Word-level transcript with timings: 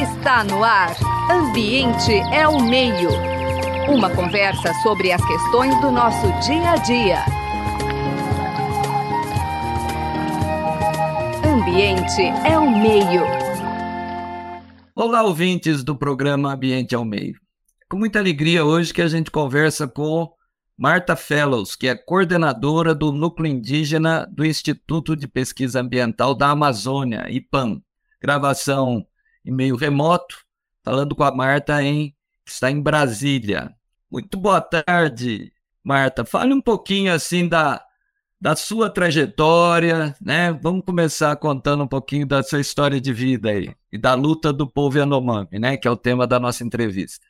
Está 0.00 0.44
no 0.44 0.62
ar. 0.62 0.94
Ambiente 1.28 2.12
é 2.32 2.46
o 2.46 2.62
meio. 2.62 3.10
Uma 3.88 4.08
conversa 4.14 4.72
sobre 4.80 5.10
as 5.10 5.20
questões 5.26 5.74
do 5.80 5.90
nosso 5.90 6.26
dia 6.46 6.70
a 6.70 6.76
dia. 6.76 7.24
Ambiente 11.44 12.22
é 12.48 12.56
o 12.56 12.70
meio. 12.70 13.22
Olá, 14.94 15.24
ouvintes 15.24 15.82
do 15.82 15.96
programa 15.96 16.54
Ambiente 16.54 16.94
ao 16.94 17.04
Meio. 17.04 17.34
Com 17.88 17.98
muita 17.98 18.20
alegria 18.20 18.64
hoje 18.64 18.94
que 18.94 19.02
a 19.02 19.08
gente 19.08 19.32
conversa 19.32 19.88
com 19.88 20.30
Marta 20.78 21.16
Fellows, 21.16 21.74
que 21.74 21.88
é 21.88 21.96
coordenadora 21.96 22.94
do 22.94 23.10
Núcleo 23.10 23.50
Indígena 23.50 24.28
do 24.30 24.44
Instituto 24.44 25.16
de 25.16 25.26
Pesquisa 25.26 25.80
Ambiental 25.80 26.36
da 26.36 26.50
Amazônia, 26.50 27.26
IPAM. 27.28 27.82
Gravação 28.22 29.04
em 29.46 29.52
meio 29.52 29.76
remoto, 29.76 30.36
falando 30.84 31.14
com 31.14 31.22
a 31.22 31.34
Marta 31.34 31.82
em 31.82 32.10
que 32.44 32.50
está 32.50 32.70
em 32.70 32.80
Brasília. 32.80 33.74
Muito 34.10 34.38
boa 34.38 34.60
tarde, 34.60 35.52
Marta. 35.82 36.24
Fale 36.24 36.52
um 36.52 36.60
pouquinho 36.60 37.12
assim 37.12 37.48
da, 37.48 37.82
da 38.40 38.54
sua 38.56 38.90
trajetória, 38.90 40.14
né? 40.20 40.52
Vamos 40.52 40.84
começar 40.84 41.34
contando 41.36 41.84
um 41.84 41.88
pouquinho 41.88 42.26
da 42.26 42.42
sua 42.42 42.60
história 42.60 43.00
de 43.00 43.12
vida 43.12 43.50
aí 43.50 43.74
e 43.92 43.98
da 43.98 44.14
luta 44.14 44.52
do 44.52 44.68
povo 44.68 44.98
Yanomami, 44.98 45.58
né? 45.58 45.76
Que 45.76 45.88
é 45.88 45.90
o 45.90 45.96
tema 45.96 46.26
da 46.26 46.38
nossa 46.38 46.64
entrevista. 46.64 47.26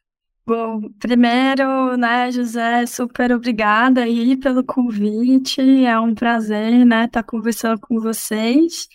Bom, 0.47 0.81
primeiro, 1.01 1.97
né, 1.97 2.31
José, 2.31 2.87
super 2.87 3.33
obrigada 3.33 4.03
aí 4.03 4.37
pelo 4.37 4.63
convite. 4.63 5.61
É 5.85 5.99
um 5.99 6.15
prazer, 6.15 6.85
né, 6.85 7.07
estar 7.07 7.23
tá 7.23 7.29
conversando 7.29 7.81
com 7.81 7.99
vocês. 7.99 8.87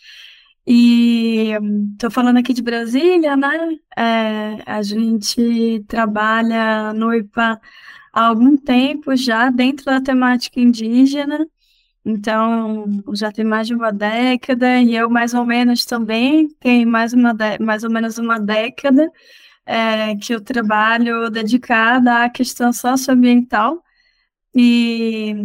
E 0.65 1.51
estou 1.93 2.11
falando 2.11 2.37
aqui 2.37 2.53
de 2.53 2.61
Brasília, 2.61 3.35
né? 3.35 3.77
É, 3.97 4.57
a 4.65 4.81
gente 4.83 5.83
trabalha 5.87 6.93
no 6.93 7.13
IPA 7.13 7.59
há 8.13 8.25
algum 8.27 8.55
tempo 8.57 9.15
já 9.15 9.49
dentro 9.49 9.85
da 9.85 10.01
temática 10.01 10.59
indígena. 10.59 11.47
Então, 12.05 12.85
já 13.13 13.31
tem 13.31 13.45
mais 13.45 13.67
de 13.67 13.75
uma 13.75 13.91
década, 13.91 14.81
e 14.81 14.95
eu 14.95 15.09
mais 15.09 15.33
ou 15.33 15.45
menos 15.45 15.85
também 15.85 16.47
tenho 16.59 16.87
mais, 16.87 17.13
uma 17.13 17.35
mais 17.59 17.83
ou 17.83 17.91
menos 17.91 18.17
uma 18.17 18.39
década 18.39 19.11
é, 19.65 20.15
que 20.15 20.33
eu 20.33 20.41
trabalho 20.41 21.29
dedicada 21.29 22.23
à 22.25 22.29
questão 22.29 22.73
socioambiental 22.73 23.83
e 24.55 25.35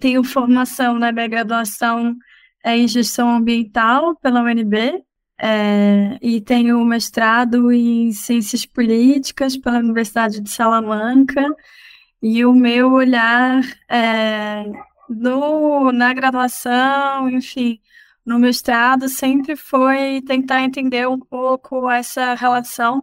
tenho 0.00 0.24
formação 0.24 0.98
na 0.98 1.12
minha 1.12 1.28
graduação 1.28 2.16
é, 2.64 2.76
em 2.78 2.88
gestão 2.88 3.36
ambiental 3.36 4.16
pela 4.16 4.42
UNB 4.42 5.04
é, 5.38 6.18
e 6.22 6.40
tenho 6.40 6.82
mestrado 6.84 7.70
em 7.70 8.10
ciências 8.12 8.64
políticas 8.64 9.56
pela 9.56 9.78
Universidade 9.78 10.40
de 10.40 10.50
Salamanca 10.50 11.44
e 12.22 12.44
o 12.46 12.54
meu 12.54 12.92
olhar 12.92 13.62
é, 13.88 14.64
no, 15.08 15.92
na 15.92 16.14
graduação, 16.14 17.28
enfim, 17.28 17.80
no 18.24 18.38
mestrado 18.38 19.08
sempre 19.08 19.56
foi 19.56 20.22
tentar 20.22 20.62
entender 20.62 21.06
um 21.06 21.18
pouco 21.18 21.90
essa 21.90 22.34
relação 22.34 23.02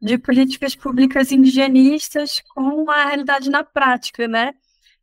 de 0.00 0.18
políticas 0.18 0.76
públicas 0.76 1.32
indigenistas 1.32 2.42
com 2.54 2.90
a 2.90 3.06
realidade 3.06 3.48
na 3.50 3.64
prática, 3.64 4.28
né? 4.28 4.52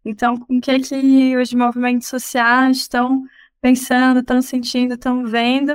Então, 0.05 0.37
com 0.37 0.57
o 0.57 0.61
que, 0.61 0.79
que 0.79 1.37
os 1.37 1.51
movimentos 1.53 2.07
sociais 2.07 2.77
estão 2.77 3.23
pensando, 3.65 4.19
estão 4.19 4.43
sentindo, 4.43 4.93
estão 4.93 5.25
vendo, 5.25 5.73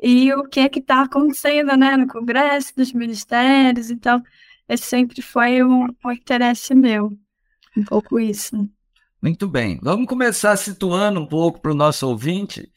e 0.00 0.32
o 0.34 0.44
que 0.44 0.60
é 0.60 0.68
que 0.68 0.78
está 0.78 1.02
acontecendo, 1.02 1.76
né, 1.76 1.96
no 1.96 2.06
Congresso, 2.06 2.72
nos 2.76 2.92
ministérios, 2.92 3.90
então, 3.90 4.22
esse 4.68 4.84
sempre 4.84 5.20
foi 5.20 5.60
um, 5.60 5.88
um 6.04 6.12
interesse 6.12 6.76
meu, 6.76 7.10
um 7.76 7.82
pouco 7.82 8.20
isso. 8.20 8.70
Muito 9.20 9.48
bem, 9.48 9.80
vamos 9.82 10.06
começar 10.06 10.56
situando 10.56 11.18
um 11.18 11.26
pouco 11.26 11.60
para 11.60 11.72
o 11.72 11.74
nosso 11.74 12.06
ouvinte 12.06 12.70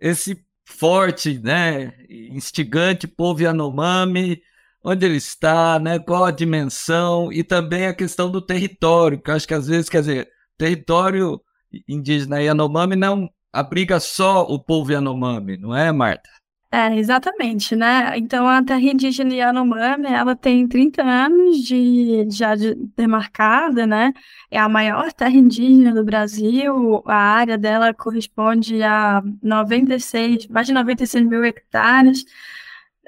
esse 0.00 0.44
forte, 0.64 1.38
né, 1.38 1.94
instigante 2.08 3.06
povo 3.06 3.42
Yanomami, 3.42 4.42
onde 4.82 5.06
ele 5.06 5.18
está, 5.18 5.78
né, 5.78 6.00
qual 6.00 6.24
a 6.24 6.32
dimensão 6.32 7.32
e 7.32 7.44
também 7.44 7.86
a 7.86 7.94
questão 7.94 8.28
do 8.28 8.42
território, 8.42 9.22
que 9.22 9.30
eu 9.30 9.36
acho 9.36 9.46
que 9.46 9.54
às 9.54 9.68
vezes, 9.68 9.88
quer 9.88 10.00
dizer, 10.00 10.28
território 10.58 11.40
indígena 11.88 12.42
Yanomami 12.42 12.96
não 12.96 13.30
abriga 13.52 14.00
só 14.00 14.42
o 14.42 14.58
povo 14.58 14.92
Yanomami, 14.92 15.56
não 15.56 15.74
é, 15.74 15.90
Marta? 15.92 16.28
É, 16.72 16.96
exatamente, 16.96 17.74
né? 17.74 18.16
Então 18.16 18.46
a 18.46 18.62
terra 18.62 18.80
indígena 18.80 19.34
Yanomami, 19.34 20.06
ela 20.06 20.36
tem 20.36 20.68
30 20.68 21.02
anos 21.02 21.58
de 21.58 22.28
já 22.30 22.54
de 22.54 22.76
demarcada, 22.96 23.86
né? 23.86 24.12
É 24.50 24.58
a 24.58 24.68
maior 24.68 25.12
terra 25.12 25.32
indígena 25.32 25.92
do 25.92 26.04
Brasil, 26.04 27.02
a 27.06 27.16
área 27.16 27.58
dela 27.58 27.92
corresponde 27.92 28.80
a 28.84 29.20
96, 29.42 30.46
mais 30.46 30.66
de 30.68 30.72
96 30.72 31.26
mil 31.26 31.44
hectares 31.44 32.24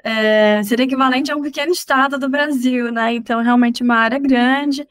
é, 0.03 0.61
seria 0.63 0.83
equivalente 0.85 1.31
a 1.31 1.35
um 1.35 1.41
pequeno 1.41 1.71
estado 1.71 2.19
do 2.19 2.27
Brasil, 2.27 2.91
né? 2.91 3.13
Então, 3.13 3.41
realmente 3.41 3.81
uma 3.81 3.95
área 3.95 4.19
grande. 4.19 4.85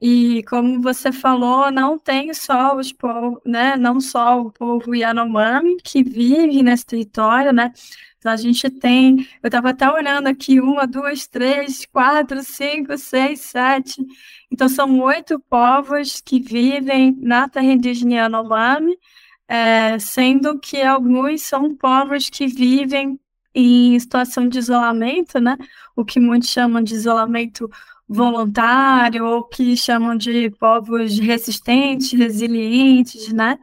E 0.00 0.42
como 0.48 0.82
você 0.82 1.12
falou, 1.12 1.70
não 1.70 1.98
tem 1.98 2.32
só 2.34 2.76
os 2.76 2.92
povos, 2.92 3.40
né? 3.44 3.76
Não 3.76 4.00
só 4.00 4.40
o 4.40 4.52
povo 4.52 4.94
Yanomami 4.94 5.76
que 5.82 6.02
vive 6.02 6.62
nesse 6.62 6.84
território, 6.84 7.52
né? 7.52 7.72
Então 8.18 8.32
a 8.32 8.36
gente 8.36 8.70
tem, 8.70 9.20
eu 9.42 9.48
estava 9.48 9.70
até 9.70 9.90
olhando 9.90 10.28
aqui, 10.28 10.60
uma, 10.60 10.86
duas, 10.86 11.26
três, 11.26 11.86
quatro, 11.86 12.42
cinco, 12.42 12.96
seis, 12.96 13.40
sete. 13.40 14.02
Então 14.50 14.68
são 14.68 14.98
oito 15.00 15.38
povos 15.40 16.20
que 16.20 16.40
vivem 16.40 17.16
na 17.20 17.48
terra 17.48 17.66
indígena 17.66 18.14
Yanomami, 18.14 18.98
é, 19.46 19.98
sendo 19.98 20.58
que 20.58 20.80
alguns 20.82 21.42
são 21.42 21.74
povos 21.76 22.30
que 22.30 22.46
vivem 22.46 23.18
em 23.54 23.98
situação 23.98 24.48
de 24.48 24.58
isolamento, 24.58 25.38
né? 25.38 25.56
O 25.94 26.04
que 26.04 26.18
muitos 26.18 26.48
chamam 26.48 26.82
de 26.82 26.94
isolamento 26.94 27.70
voluntário, 28.08 29.24
ou 29.24 29.44
que 29.44 29.76
chamam 29.76 30.16
de 30.16 30.50
povos 30.50 31.18
resistentes, 31.18 32.12
resilientes, 32.12 33.32
né? 33.32 33.58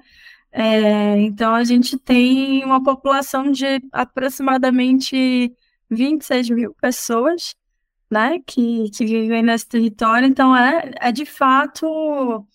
É, 0.51 1.17
então, 1.19 1.53
a 1.55 1.63
gente 1.63 1.97
tem 1.97 2.63
uma 2.65 2.83
população 2.83 3.51
de 3.51 3.81
aproximadamente 3.91 5.53
26 5.89 6.49
mil 6.49 6.73
pessoas, 6.75 7.55
né, 8.09 8.39
que, 8.45 8.89
que 8.91 9.05
vivem 9.05 9.43
nesse 9.43 9.67
território. 9.67 10.27
Então, 10.27 10.55
é, 10.55 10.91
é 10.99 11.11
de 11.11 11.25
fato 11.25 12.45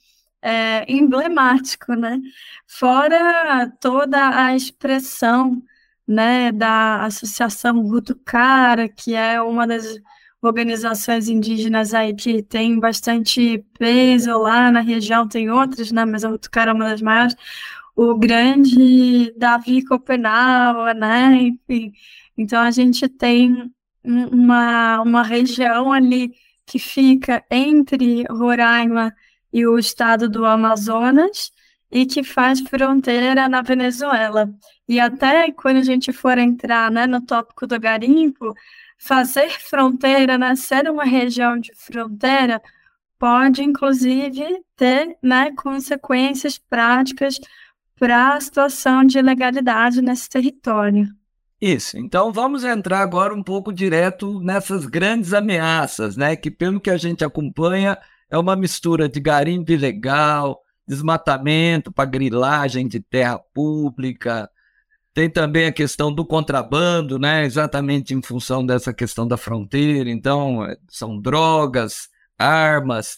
é, 0.42 0.84
emblemático, 0.92 1.94
né? 1.94 2.20
Fora 2.66 3.70
toda 3.80 4.44
a 4.46 4.54
expressão 4.54 5.62
né, 6.06 6.52
da 6.52 7.04
Associação 7.04 7.80
Rutucara, 7.82 8.88
que 8.88 9.14
é 9.14 9.40
uma 9.42 9.66
das 9.66 9.98
organizações 10.42 11.28
indígenas 11.28 11.94
aí 11.94 12.14
que 12.14 12.42
tem 12.42 12.78
bastante 12.78 13.64
peso 13.78 14.36
lá 14.38 14.70
na 14.70 14.80
região, 14.80 15.26
tem 15.28 15.50
outras, 15.50 15.90
né, 15.92 16.04
mas 16.04 16.24
a 16.24 16.28
Rutucara 16.28 16.70
é 16.70 16.74
uma 16.74 16.88
das 16.88 17.02
maiores, 17.02 17.36
o 17.94 18.14
grande 18.16 19.32
Davi 19.36 19.84
Copenau, 19.84 20.94
né, 20.94 21.34
enfim. 21.34 21.92
Então 22.36 22.60
a 22.62 22.70
gente 22.70 23.08
tem 23.08 23.72
uma, 24.04 25.00
uma 25.02 25.22
região 25.22 25.92
ali 25.92 26.32
que 26.66 26.78
fica 26.78 27.44
entre 27.50 28.24
Roraima 28.30 29.14
e 29.52 29.66
o 29.66 29.78
estado 29.78 30.28
do 30.28 30.44
Amazonas, 30.44 31.52
e 31.90 32.04
que 32.04 32.22
faz 32.22 32.60
fronteira 32.60 33.48
na 33.48 33.62
Venezuela. 33.62 34.52
E 34.88 35.00
até 35.00 35.50
quando 35.52 35.78
a 35.78 35.82
gente 35.82 36.12
for 36.12 36.36
entrar 36.38 36.90
né, 36.90 37.06
no 37.06 37.20
tópico 37.20 37.66
do 37.66 37.78
garimpo, 37.78 38.54
fazer 38.98 39.50
fronteira, 39.60 40.38
ser 40.56 40.90
uma 40.90 41.04
região 41.04 41.58
de 41.58 41.72
fronteira, 41.74 42.60
pode 43.18 43.62
inclusive 43.62 44.44
ter 44.76 45.16
né, 45.22 45.52
consequências 45.52 46.58
práticas 46.58 47.38
para 47.98 48.34
a 48.34 48.40
situação 48.40 49.04
de 49.04 49.18
ilegalidade 49.18 50.02
nesse 50.02 50.28
território. 50.28 51.08
Isso. 51.60 51.98
Então 51.98 52.32
vamos 52.32 52.64
entrar 52.64 53.00
agora 53.00 53.34
um 53.34 53.42
pouco 53.42 53.72
direto 53.72 54.40
nessas 54.40 54.84
grandes 54.84 55.32
ameaças, 55.32 56.16
né? 56.16 56.36
Que 56.36 56.50
pelo 56.50 56.78
que 56.78 56.90
a 56.90 56.98
gente 56.98 57.24
acompanha 57.24 57.96
é 58.30 58.36
uma 58.36 58.54
mistura 58.54 59.08
de 59.08 59.18
garimpo 59.20 59.72
ilegal, 59.72 60.60
desmatamento 60.86 61.90
para 61.90 62.04
grilagem 62.04 62.86
de 62.86 63.00
terra 63.00 63.38
pública. 63.54 64.50
Tem 65.16 65.30
também 65.30 65.64
a 65.64 65.72
questão 65.72 66.12
do 66.12 66.26
contrabando, 66.26 67.18
né? 67.18 67.46
Exatamente 67.46 68.12
em 68.12 68.20
função 68.20 68.66
dessa 68.66 68.92
questão 68.92 69.26
da 69.26 69.38
fronteira. 69.38 70.10
Então, 70.10 70.62
é, 70.62 70.76
são 70.90 71.18
drogas, 71.18 72.10
armas. 72.38 73.16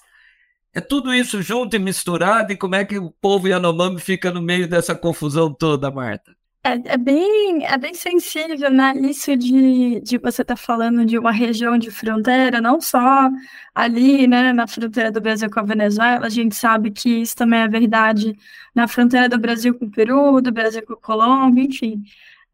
É 0.73 0.81
tudo 0.81 1.13
isso 1.13 1.43
junto 1.43 1.75
e 1.75 1.79
misturado, 1.81 2.53
e 2.53 2.57
como 2.57 2.77
é 2.77 2.85
que 2.85 2.99
o 2.99 3.11
povo 3.11 3.49
Yanomami 3.49 3.99
fica 4.01 4.31
no 4.31 4.41
meio 4.41 4.69
dessa 4.69 4.95
confusão 4.95 5.53
toda, 5.53 5.91
Marta? 5.91 6.38
É, 6.69 6.95
é, 6.95 6.97
bem, 6.99 7.65
é 7.65 7.79
bem 7.79 7.95
sensível, 7.95 8.71
né? 8.71 8.93
Isso 8.97 9.35
de, 9.37 10.01
de 10.01 10.19
você 10.19 10.43
estar 10.43 10.55
tá 10.55 10.57
falando 10.57 11.05
de 11.07 11.19
uma 11.19 11.33
região 11.33 11.79
de 11.79 11.91
fronteira, 11.91 12.61
não 12.61 12.79
só 12.81 13.31
ali, 13.75 14.27
né, 14.27 14.53
na 14.53 14.67
fronteira 14.67 15.11
do 15.11 15.21
Brasil 15.21 15.51
com 15.51 15.61
a 15.61 15.63
Venezuela, 15.63 16.27
a 16.27 16.29
gente 16.29 16.55
sabe 16.55 16.91
que 16.91 17.09
isso 17.23 17.35
também 17.37 17.61
é 17.61 17.69
verdade 17.69 18.37
na 18.75 18.87
fronteira 18.87 19.29
do 19.29 19.39
Brasil 19.39 19.75
com 19.79 19.87
o 19.87 19.91
Peru, 19.91 20.41
do 20.43 20.53
Brasil 20.53 20.83
com 20.87 20.93
a 20.95 20.97
Colômbia, 21.01 21.65
enfim. 21.65 22.03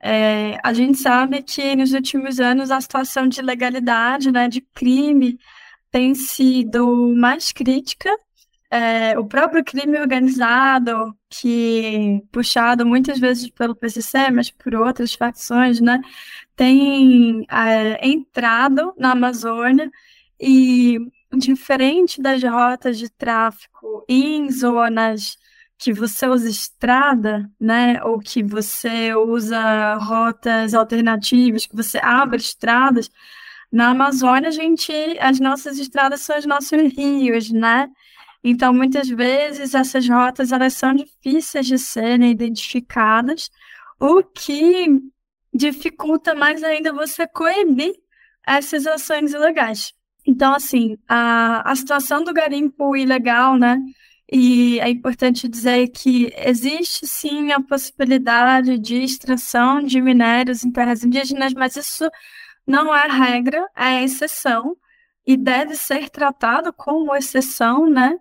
É, 0.00 0.58
a 0.62 0.72
gente 0.72 0.98
sabe 0.98 1.42
que 1.42 1.74
nos 1.74 1.92
últimos 1.92 2.38
anos 2.38 2.70
a 2.70 2.80
situação 2.80 3.26
de 3.26 3.42
legalidade, 3.42 4.30
né, 4.30 4.48
de 4.48 4.60
crime, 4.60 5.38
tem 5.90 6.14
sido 6.14 7.14
mais 7.16 7.52
crítica 7.52 8.10
é, 8.74 9.16
o 9.16 9.24
próprio 9.24 9.62
crime 9.62 10.00
organizado, 10.00 11.16
que 11.30 12.20
puxado 12.32 12.84
muitas 12.84 13.20
vezes 13.20 13.48
pelo 13.50 13.74
PCC, 13.74 14.30
mas 14.32 14.50
por 14.50 14.74
outras 14.74 15.14
facções, 15.14 15.80
né, 15.80 16.00
tem 16.56 17.46
é, 17.48 18.04
entrado 18.04 18.92
na 18.98 19.12
Amazônia 19.12 19.88
e 20.40 20.98
diferente 21.36 22.20
das 22.20 22.42
rotas 22.42 22.98
de 22.98 23.08
tráfico 23.08 24.04
em 24.08 24.50
zonas 24.50 25.38
que 25.78 25.92
você 25.92 26.26
usa 26.26 26.48
estrada, 26.48 27.48
né, 27.60 28.02
ou 28.02 28.18
que 28.18 28.42
você 28.42 29.14
usa 29.14 29.94
rotas 29.96 30.74
alternativas, 30.74 31.66
que 31.66 31.76
você 31.76 31.98
abre 31.98 32.38
estradas, 32.38 33.08
na 33.70 33.90
Amazônia 33.90 34.48
a 34.48 34.52
gente, 34.52 34.92
as 35.20 35.38
nossas 35.40 35.78
estradas 35.78 36.22
são 36.22 36.38
os 36.38 36.46
nossos 36.46 36.70
rios, 36.96 37.50
né? 37.50 37.88
Então, 38.44 38.74
muitas 38.74 39.08
vezes, 39.08 39.74
essas 39.74 40.06
rotas 40.06 40.52
elas 40.52 40.74
são 40.74 40.94
difíceis 40.94 41.66
de 41.66 41.78
serem 41.78 42.30
identificadas, 42.30 43.50
o 43.98 44.22
que 44.22 45.00
dificulta 45.52 46.34
mais 46.34 46.62
ainda 46.62 46.92
você 46.92 47.26
coibir 47.26 47.94
essas 48.46 48.86
ações 48.86 49.32
ilegais. 49.32 49.94
Então, 50.26 50.54
assim, 50.54 50.98
a, 51.08 51.70
a 51.70 51.74
situação 51.74 52.22
do 52.22 52.34
garimpo 52.34 52.94
ilegal, 52.94 53.56
né? 53.56 53.78
E 54.30 54.78
é 54.80 54.90
importante 54.90 55.48
dizer 55.48 55.88
que 55.88 56.30
existe 56.36 57.06
sim 57.06 57.50
a 57.52 57.62
possibilidade 57.62 58.78
de 58.78 58.96
extração 58.96 59.82
de 59.82 60.00
minérios 60.02 60.64
em 60.64 60.70
terras 60.70 61.02
indígenas, 61.02 61.54
mas 61.54 61.76
isso 61.76 62.10
não 62.66 62.94
é 62.94 63.06
regra, 63.06 63.66
é 63.76 64.02
exceção 64.02 64.76
e 65.26 65.36
deve 65.36 65.74
ser 65.74 66.10
tratado 66.10 66.72
como 66.72 67.14
exceção, 67.14 67.88
né? 67.88 68.18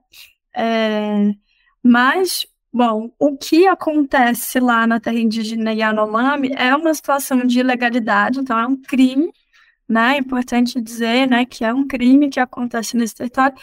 É, 0.55 1.33
mas, 1.81 2.45
bom, 2.71 3.11
o 3.19 3.37
que 3.37 3.67
acontece 3.67 4.59
lá 4.59 4.87
na 4.87 4.99
terra 4.99 5.19
indígena 5.19 5.73
Yanomami 5.73 6.51
é 6.55 6.75
uma 6.75 6.93
situação 6.93 7.45
de 7.45 7.59
ilegalidade, 7.59 8.39
então 8.39 8.57
é 8.57 8.67
um 8.67 8.81
crime, 8.81 9.31
né? 9.87 10.15
É 10.15 10.19
importante 10.19 10.81
dizer, 10.81 11.27
né, 11.27 11.45
que 11.45 11.65
é 11.65 11.73
um 11.73 11.87
crime 11.87 12.29
que 12.29 12.39
acontece 12.39 12.95
nesse 12.97 13.15
território 13.15 13.55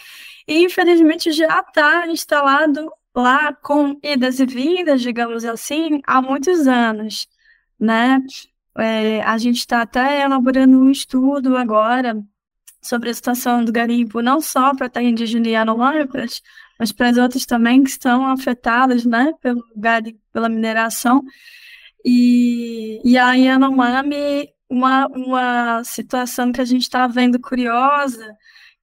e 0.46 0.64
infelizmente 0.64 1.32
já 1.32 1.60
está 1.60 2.06
instalado 2.08 2.90
lá 3.14 3.52
com 3.54 3.98
idas 4.02 4.40
e 4.40 4.46
vindas, 4.46 5.00
digamos 5.02 5.44
assim, 5.44 6.00
há 6.06 6.20
muitos 6.22 6.66
anos, 6.66 7.28
né? 7.78 8.20
É, 8.78 9.22
a 9.22 9.36
gente 9.38 9.58
está 9.58 9.82
até 9.82 10.22
elaborando 10.22 10.78
um 10.80 10.90
estudo 10.90 11.56
agora 11.56 12.22
sobre 12.80 13.10
a 13.10 13.14
situação 13.14 13.64
do 13.64 13.72
garimpo, 13.72 14.22
não 14.22 14.40
só 14.40 14.74
para 14.74 14.86
a 14.86 14.90
terra 14.90 15.06
indígena 15.06 15.48
Yanomami, 15.48 16.08
mas 16.78 16.92
para 16.92 17.08
as 17.10 17.18
outras 17.18 17.44
também 17.44 17.82
que 17.82 17.90
estão 17.90 18.26
afetadas, 18.26 19.04
né, 19.04 19.32
pelo 19.40 19.62
garimpo, 19.76 20.20
pela 20.32 20.48
mineração. 20.48 21.22
E, 22.04 23.00
e 23.04 23.18
a 23.18 23.32
Yanomami, 23.34 24.48
uma, 24.68 25.06
uma 25.08 25.84
situação 25.84 26.52
que 26.52 26.60
a 26.60 26.64
gente 26.64 26.82
está 26.82 27.06
vendo 27.06 27.38
curiosa, 27.38 28.34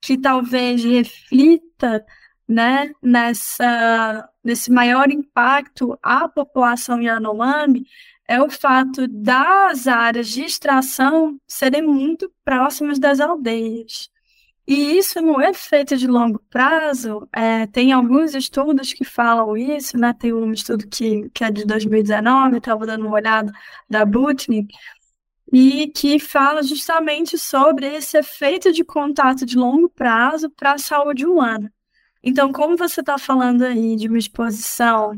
que 0.02 0.18
talvez 0.18 0.84
reflita 0.84 2.06
né, 2.48 2.92
nessa, 3.02 4.30
nesse 4.44 4.72
maior 4.72 5.10
impacto 5.12 5.98
à 6.02 6.30
população 6.30 7.02
Yanomami, 7.02 7.86
é 8.28 8.42
o 8.42 8.50
fato 8.50 9.08
das 9.08 9.88
áreas 9.88 10.28
de 10.30 10.44
extração 10.44 11.40
serem 11.48 11.82
muito 11.82 12.32
próximas 12.44 13.00
das 13.00 13.20
aldeias. 13.20 14.10
E 14.68 14.98
isso 14.98 15.22
no 15.22 15.42
efeito 15.42 15.96
de 15.96 16.08
longo 16.08 16.40
prazo, 16.50 17.28
é, 17.32 17.66
tem 17.68 17.94
alguns 17.94 18.36
estudos 18.36 18.92
que 18.94 19.06
falam 19.06 19.56
isso, 19.56 19.98
né? 19.98 20.14
Tem 20.14 20.34
um 20.34 20.52
estudo 20.52 20.86
que, 20.90 21.30
que 21.30 21.44
é 21.44 21.50
de 21.50 21.66
2019, 21.66 22.58
estava 22.58 22.86
dando 22.86 23.06
uma 23.08 23.16
olhada 23.16 23.52
da 23.90 24.06
Butnik, 24.06 24.76
e 25.54 25.88
que 25.88 26.20
fala 26.20 26.62
justamente 26.62 27.38
sobre 27.38 27.88
esse 27.88 28.18
efeito 28.18 28.72
de 28.74 28.84
contato 28.84 29.46
de 29.46 29.58
longo 29.58 29.90
prazo 29.90 30.50
para 30.50 30.74
a 30.74 30.78
saúde 30.78 31.26
humana. 31.26 31.72
Então, 32.22 32.52
como 32.52 32.76
você 32.76 33.00
está 33.00 33.18
falando 33.18 33.64
aí 33.64 33.96
de 33.96 34.10
uma 34.10 34.18
exposição 34.18 35.14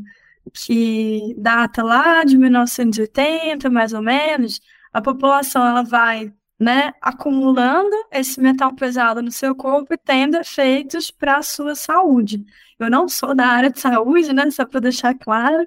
que 0.52 1.34
data 1.38 1.82
lá 1.82 2.24
de 2.24 2.36
1980, 2.36 3.68
mais 3.70 3.92
ou 3.92 4.02
menos, 4.02 4.60
a 4.92 5.00
população 5.00 5.66
ela 5.66 5.82
vai 5.82 6.32
né, 6.58 6.92
acumulando 7.00 7.96
esse 8.12 8.38
metal 8.38 8.74
pesado 8.74 9.22
no 9.22 9.32
seu 9.32 9.54
corpo 9.54 9.94
e 9.94 9.98
tendo 9.98 10.36
efeitos 10.36 11.10
para 11.10 11.38
a 11.38 11.42
sua 11.42 11.74
saúde. 11.74 12.44
Eu 12.78 12.90
não 12.90 13.08
sou 13.08 13.34
da 13.34 13.46
área 13.46 13.70
de 13.70 13.80
saúde, 13.80 14.32
né, 14.34 14.50
só 14.50 14.66
para 14.66 14.80
deixar 14.80 15.14
claro, 15.14 15.66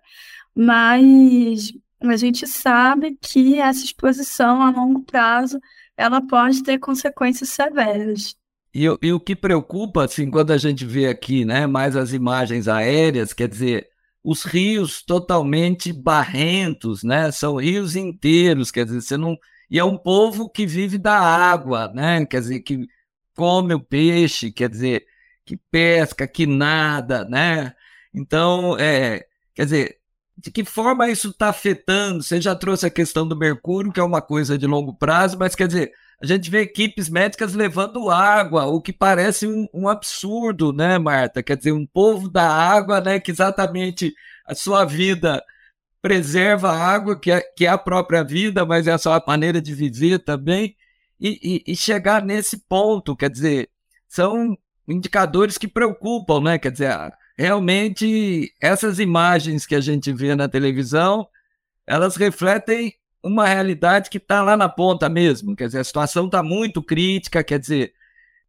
mas 0.55 1.73
a 1.99 2.15
gente 2.15 2.45
sabe 2.45 3.17
que 3.19 3.59
essa 3.59 3.83
exposição 3.83 4.61
a 4.61 4.69
longo 4.69 5.01
prazo 5.01 5.59
ela 5.97 6.21
pode 6.21 6.61
ter 6.63 6.77
consequências 6.77 7.49
severas. 7.49 8.35
E, 8.73 8.85
e, 8.85 9.13
o 9.13 9.19
que 9.19 9.35
preocupa, 9.35 10.03
assim, 10.03 10.29
quando 10.31 10.51
a 10.51 10.57
gente 10.57 10.83
vê 10.85 11.07
aqui, 11.07 11.45
né, 11.45 11.67
mais 11.67 11.95
as 11.95 12.11
imagens 12.11 12.67
aéreas, 12.67 13.31
quer 13.31 13.47
dizer, 13.47 13.87
os 14.23 14.43
rios 14.43 15.03
totalmente 15.03 15.91
barrentos, 15.91 17.03
né? 17.03 17.31
São 17.31 17.57
rios 17.57 17.95
inteiros, 17.95 18.71
quer 18.71 18.85
dizer, 18.85 19.01
você 19.01 19.17
não. 19.17 19.37
E 19.69 19.79
é 19.79 19.83
um 19.83 19.97
povo 19.97 20.49
que 20.49 20.65
vive 20.65 20.97
da 20.97 21.19
água, 21.19 21.91
né? 21.93 22.25
Quer 22.25 22.39
dizer, 22.41 22.59
que 22.61 22.87
come 23.35 23.73
o 23.73 23.79
peixe, 23.83 24.51
quer 24.51 24.69
dizer, 24.69 25.05
que 25.45 25.57
pesca, 25.71 26.27
que 26.27 26.45
nada, 26.45 27.25
né? 27.25 27.73
Então, 28.13 28.77
é, 28.79 29.25
quer 29.53 29.65
dizer, 29.65 29.97
de 30.37 30.51
que 30.51 30.63
forma 30.63 31.09
isso 31.09 31.29
está 31.29 31.49
afetando? 31.49 32.23
Você 32.23 32.39
já 32.39 32.55
trouxe 32.55 32.85
a 32.85 32.89
questão 32.89 33.27
do 33.27 33.37
mercúrio, 33.37 33.91
que 33.91 33.99
é 33.99 34.03
uma 34.03 34.21
coisa 34.21 34.57
de 34.57 34.67
longo 34.67 34.93
prazo, 34.93 35.37
mas 35.37 35.55
quer 35.55 35.67
dizer, 35.67 35.91
a 36.23 36.25
gente 36.25 36.49
vê 36.49 36.61
equipes 36.61 37.09
médicas 37.09 37.53
levando 37.53 38.09
água, 38.09 38.65
o 38.65 38.81
que 38.81 38.94
parece 38.94 39.45
um, 39.45 39.68
um, 39.73 39.89
absurdo, 39.89 40.71
né, 40.71 40.97
Marta? 40.97 41.44
Quer 41.44 41.57
dizer, 41.57 41.73
um 41.73 41.85
povo 41.85 42.30
da 42.30 42.49
água, 42.49 43.01
né, 43.01 43.19
que 43.19 43.30
exatamente 43.30 44.13
a 44.47 44.56
sua 44.56 44.85
vida 44.85 45.44
preserva 46.01 46.71
a 46.71 46.77
água, 46.77 47.19
que 47.19 47.30
é, 47.30 47.42
que 47.42 47.65
é 47.65 47.69
a 47.69 47.77
própria 47.77 48.23
vida, 48.23 48.65
mas 48.65 48.87
é 48.87 48.94
a 48.94 48.97
sua 48.97 49.21
maneira 49.27 49.61
de 49.61 49.75
viver 49.75 50.18
também, 50.19 50.77
e, 51.19 51.61
e, 51.68 51.73
e 51.73 51.75
chegar 51.75 52.23
nesse 52.23 52.57
ponto, 52.69 53.18
quer 53.18 53.30
dizer, 53.30 53.69
são 54.07 54.57
indicadores 54.87 55.57
que 55.57 55.68
preocupam, 55.68 56.39
né? 56.39 56.57
Quer 56.57 56.71
dizer, 56.71 56.95
realmente 57.37 58.49
essas 58.61 58.97
imagens 58.97 59.65
que 59.65 59.75
a 59.75 59.81
gente 59.81 60.13
vê 60.13 60.35
na 60.35 60.47
televisão, 60.47 61.27
elas 61.85 62.15
refletem 62.15 62.94
uma 63.23 63.47
realidade 63.47 64.09
que 64.09 64.18
está 64.18 64.44
lá 64.44 64.57
na 64.57 64.68
ponta 64.68 65.07
mesmo. 65.07 65.56
Quer 65.56 65.68
dizer, 65.68 65.80
a 65.80 65.83
situação 65.83 66.25
está 66.25 66.44
muito 66.44 66.83
crítica, 66.83 67.44
quer 67.44 67.57
dizer, 67.57 67.94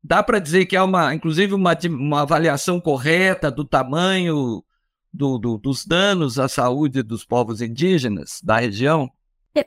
dá 0.03 0.23
para 0.23 0.39
dizer 0.39 0.67
que 0.67 0.77
é 0.77 0.83
uma, 0.83 1.15
inclusive, 1.15 1.55
uma, 1.55 1.77
uma 1.89 2.23
avaliação 2.23 2.81
correta 2.81 3.51
do 3.51 3.65
tamanho 3.65 4.65
do, 5.13 5.39
do, 5.39 5.57
dos 5.57 5.87
danos 5.87 6.39
à 6.39 6.49
saúde 6.49 7.03
dos 7.03 7.25
povos 7.25 7.63
indígenas 7.63 8.41
da 8.43 8.59
região? 8.59 9.09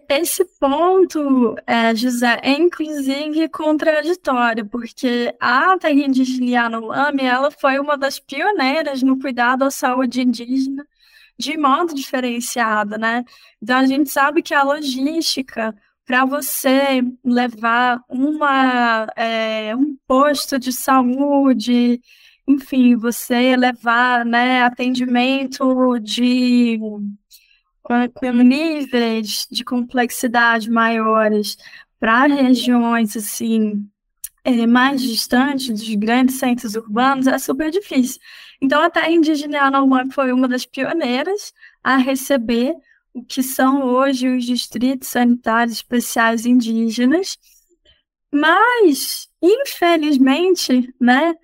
Esse 0.09 0.43
ponto, 0.59 1.55
é, 1.65 1.95
José, 1.95 2.41
é 2.43 2.51
inclusive 2.51 3.47
contraditório, 3.47 4.65
porque 4.65 5.33
a 5.39 5.77
terra 5.77 5.93
indígena 5.93 6.45
Yanomami, 6.45 7.23
ela 7.23 7.49
foi 7.49 7.79
uma 7.79 7.97
das 7.97 8.19
pioneiras 8.19 9.01
no 9.01 9.17
cuidado 9.17 9.63
à 9.63 9.71
saúde 9.71 10.21
indígena 10.21 10.85
de 11.37 11.57
modo 11.57 11.93
diferenciado, 11.93 12.97
né? 12.97 13.23
Então 13.61 13.77
a 13.77 13.85
gente 13.85 14.09
sabe 14.09 14.41
que 14.41 14.53
a 14.53 14.63
logística 14.63 15.75
para 16.05 16.25
você 16.25 17.01
levar 17.23 18.01
uma, 18.09 19.07
é, 19.15 19.75
um 19.75 19.97
posto 20.07 20.57
de 20.57 20.71
saúde, 20.71 21.99
enfim, 22.47 22.95
você 22.95 23.57
levar 23.57 24.25
né, 24.25 24.63
atendimento 24.63 25.99
de 25.99 26.79
com 27.83 28.31
níveis 28.31 29.47
de 29.49 29.63
complexidade 29.63 30.69
maiores 30.69 31.57
para 31.99 32.27
regiões 32.27 33.15
assim 33.15 33.87
é, 34.43 34.65
mais 34.65 35.01
distantes 35.01 35.67
dos 35.67 35.95
grandes 35.95 36.35
centros 36.35 36.75
urbanos 36.75 37.27
é 37.27 37.37
super 37.37 37.69
difícil. 37.69 38.19
Então, 38.61 38.81
a 38.81 38.89
terra 38.89 39.11
indígena 39.11 39.57
Yanomami 39.57 40.11
foi 40.11 40.31
uma 40.31 40.47
das 40.47 40.65
pioneiras 40.65 41.53
a 41.83 41.97
receber 41.97 42.75
o 43.13 43.23
que 43.23 43.41
são 43.41 43.83
hoje 43.83 44.27
os 44.27 44.45
distritos 44.45 45.09
sanitários 45.09 45.77
especiais 45.77 46.45
indígenas, 46.45 47.37
mas, 48.31 49.29
infelizmente, 49.41 50.93
né, 50.99 51.35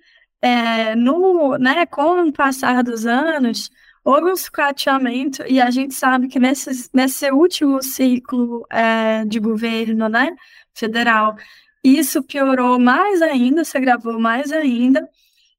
é, 0.42 0.94
no, 0.94 1.56
né, 1.58 1.86
com 1.86 2.28
o 2.28 2.32
passar 2.32 2.82
dos 2.82 3.06
anos, 3.06 3.70
houve 4.04 4.30
um 4.30 4.36
sucateamento, 4.36 5.42
e 5.48 5.60
a 5.60 5.70
gente 5.70 5.94
sabe 5.94 6.28
que 6.28 6.38
nesse, 6.38 6.90
nesse 6.92 7.30
último 7.30 7.82
ciclo 7.82 8.66
é, 8.70 9.24
de 9.24 9.40
governo 9.40 10.08
né, 10.08 10.36
federal, 10.74 11.34
isso 11.82 12.22
piorou 12.22 12.78
mais 12.78 13.22
ainda, 13.22 13.64
se 13.64 13.76
agravou 13.76 14.18
mais 14.20 14.52
ainda. 14.52 15.08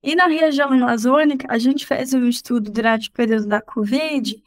E 0.05 0.13
na 0.13 0.27
região 0.27 0.71
amazônica, 0.71 1.47
a 1.50 1.57
gente 1.57 1.83
fez 1.83 2.13
um 2.13 2.27
estudo 2.27 2.69
durante 2.69 3.09
o 3.09 3.12
período 3.12 3.47
da 3.47 3.59
Covid, 3.59 4.39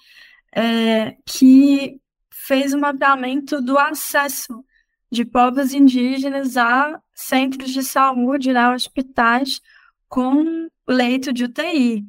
é, 0.54 1.16
que 1.26 2.00
fez 2.30 2.72
um 2.72 2.78
mapeamento 2.78 3.60
do 3.60 3.76
acesso 3.76 4.64
de 5.10 5.24
povos 5.24 5.74
indígenas 5.74 6.56
a 6.56 7.02
centros 7.12 7.72
de 7.72 7.82
saúde, 7.82 8.52
né, 8.52 8.72
hospitais 8.72 9.60
com 10.08 10.68
leito 10.86 11.32
de 11.32 11.46
UTI. 11.46 12.04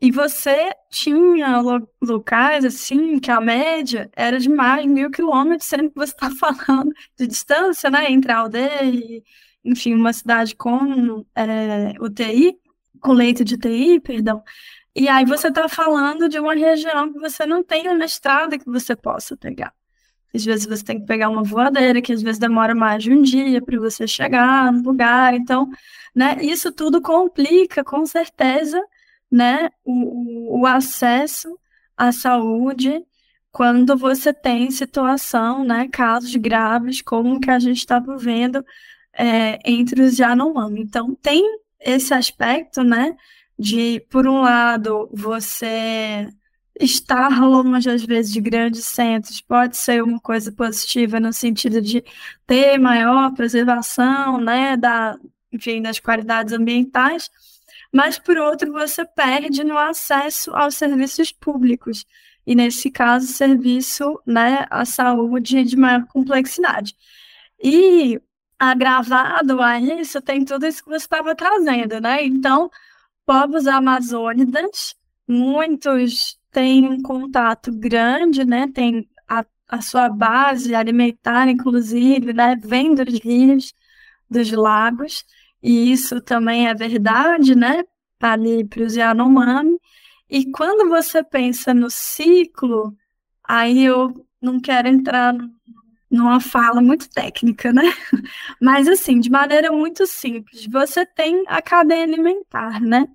E 0.00 0.10
você 0.10 0.72
tinha 0.90 1.60
locais 2.02 2.64
assim 2.64 3.18
que 3.18 3.30
a 3.30 3.38
média 3.38 4.10
era 4.16 4.38
de 4.40 4.48
mais 4.48 4.82
de 4.82 4.88
mil 4.88 5.10
quilômetros, 5.10 5.68
sendo 5.68 5.90
que 5.90 5.96
você 5.96 6.14
está 6.14 6.30
falando 6.40 6.90
de 7.18 7.26
distância, 7.26 7.90
né, 7.90 8.10
entre 8.10 8.32
a 8.32 8.38
aldeia 8.38 8.82
e, 8.82 9.22
enfim, 9.62 9.92
uma 9.92 10.14
cidade 10.14 10.56
com 10.56 11.22
é, 11.34 11.92
UTI, 12.00 12.63
com 13.04 13.12
leito 13.12 13.44
de 13.44 13.54
UTI, 13.54 14.00
perdão. 14.00 14.42
E 14.96 15.08
aí 15.08 15.26
você 15.26 15.48
está 15.48 15.68
falando 15.68 16.26
de 16.28 16.38
uma 16.38 16.54
região 16.54 17.12
que 17.12 17.18
você 17.18 17.44
não 17.44 17.62
tem 17.62 17.86
uma 17.88 18.04
estrada 18.04 18.58
que 18.58 18.64
você 18.64 18.96
possa 18.96 19.36
pegar. 19.36 19.74
Às 20.34 20.44
vezes 20.44 20.66
você 20.66 20.82
tem 20.82 20.98
que 20.98 21.06
pegar 21.06 21.28
uma 21.28 21.42
voadeira, 21.42 22.00
que 22.00 22.12
às 22.12 22.22
vezes 22.22 22.38
demora 22.38 22.74
mais 22.74 23.02
de 23.02 23.12
um 23.12 23.22
dia 23.22 23.60
para 23.60 23.78
você 23.78 24.06
chegar 24.06 24.72
no 24.72 24.82
lugar. 24.82 25.34
Então, 25.34 25.68
né, 26.14 26.38
isso 26.40 26.72
tudo 26.72 27.02
complica, 27.02 27.84
com 27.84 28.06
certeza, 28.06 28.82
né, 29.30 29.68
o, 29.84 30.60
o 30.60 30.66
acesso 30.66 31.58
à 31.96 32.10
saúde 32.10 33.04
quando 33.52 33.96
você 33.96 34.32
tem 34.32 34.70
situação, 34.70 35.62
né, 35.62 35.88
casos 35.92 36.34
graves, 36.36 37.02
como 37.02 37.38
que 37.38 37.50
a 37.50 37.58
gente 37.58 37.78
está 37.78 38.00
vivendo 38.00 38.64
é, 39.12 39.58
entre 39.64 40.02
os 40.02 40.18
Yanomami. 40.18 40.80
Então, 40.80 41.14
tem 41.14 41.44
esse 41.84 42.14
aspecto, 42.14 42.82
né, 42.82 43.14
de, 43.58 44.00
por 44.10 44.26
um 44.26 44.40
lado, 44.40 45.08
você 45.12 46.28
estar 46.80 47.40
longe, 47.40 47.88
às 47.88 48.04
vezes, 48.04 48.32
de 48.32 48.40
grandes 48.40 48.84
centros 48.84 49.40
pode 49.40 49.76
ser 49.76 50.02
uma 50.02 50.18
coisa 50.18 50.50
positiva 50.50 51.20
no 51.20 51.32
sentido 51.32 51.80
de 51.80 52.04
ter 52.46 52.78
maior 52.78 53.32
preservação, 53.32 54.40
né, 54.40 54.76
da, 54.76 55.16
enfim, 55.52 55.80
das 55.82 56.00
qualidades 56.00 56.52
ambientais, 56.52 57.30
mas, 57.92 58.18
por 58.18 58.36
outro, 58.36 58.72
você 58.72 59.04
perde 59.04 59.62
no 59.62 59.78
acesso 59.78 60.50
aos 60.56 60.74
serviços 60.74 61.30
públicos, 61.30 62.04
e, 62.46 62.54
nesse 62.54 62.90
caso, 62.90 63.26
serviço 63.26 64.20
né, 64.26 64.66
à 64.68 64.84
saúde 64.84 65.64
de 65.64 65.76
maior 65.76 66.04
complexidade. 66.06 66.94
E, 67.62 68.20
agravado 68.70 69.60
a 69.62 69.78
isso, 69.80 70.20
tem 70.22 70.44
tudo 70.44 70.66
isso 70.66 70.82
que 70.82 70.90
você 70.90 71.04
estava 71.04 71.34
trazendo, 71.34 72.00
né? 72.00 72.24
Então, 72.24 72.70
povos 73.26 73.66
amazônidas, 73.66 74.94
muitos 75.26 76.38
têm 76.50 76.88
um 76.88 77.02
contato 77.02 77.72
grande, 77.72 78.44
né? 78.44 78.68
Tem 78.72 79.08
a, 79.28 79.44
a 79.68 79.80
sua 79.80 80.08
base 80.08 80.74
alimentar, 80.74 81.48
inclusive, 81.48 82.32
né? 82.32 82.56
Vem 82.56 82.94
dos 82.94 83.18
rios, 83.20 83.74
dos 84.30 84.50
lagos, 84.52 85.24
e 85.62 85.92
isso 85.92 86.20
também 86.20 86.68
é 86.68 86.74
verdade, 86.74 87.54
né? 87.54 87.84
Ali 88.20 88.64
para 88.64 88.82
os 88.84 88.96
Yanomami. 88.96 89.78
E 90.28 90.50
quando 90.50 90.88
você 90.88 91.22
pensa 91.22 91.74
no 91.74 91.90
ciclo, 91.90 92.96
aí 93.42 93.84
eu 93.84 94.26
não 94.40 94.60
quero 94.60 94.88
entrar 94.88 95.34
numa 96.14 96.40
fala 96.40 96.80
muito 96.80 97.08
técnica, 97.10 97.72
né? 97.72 97.82
Mas 98.60 98.88
assim, 98.88 99.20
de 99.20 99.30
maneira 99.30 99.70
muito 99.72 100.06
simples, 100.06 100.66
você 100.66 101.04
tem 101.04 101.44
a 101.46 101.60
cadeia 101.60 102.04
alimentar, 102.04 102.80
né? 102.80 103.06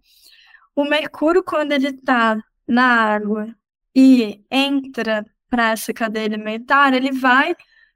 O 0.75 0.83
mercúrio, 0.83 1.43
quando 1.43 1.71
ele 1.71 1.89
está 1.89 2.37
na 2.67 2.85
água 2.85 3.55
e 3.95 4.43
entra 4.51 5.25
para 5.49 5.71
essa 5.71 5.93
cadeia 5.93 6.25
alimentar, 6.25 6.93
ele 6.93 7.11
vai 7.11 7.55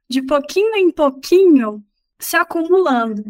de 0.10 0.22
pouquinho 0.22 0.76
em 0.76 0.92
pouquinho 0.92 1.84
se 2.20 2.36
acumulando. 2.36 3.24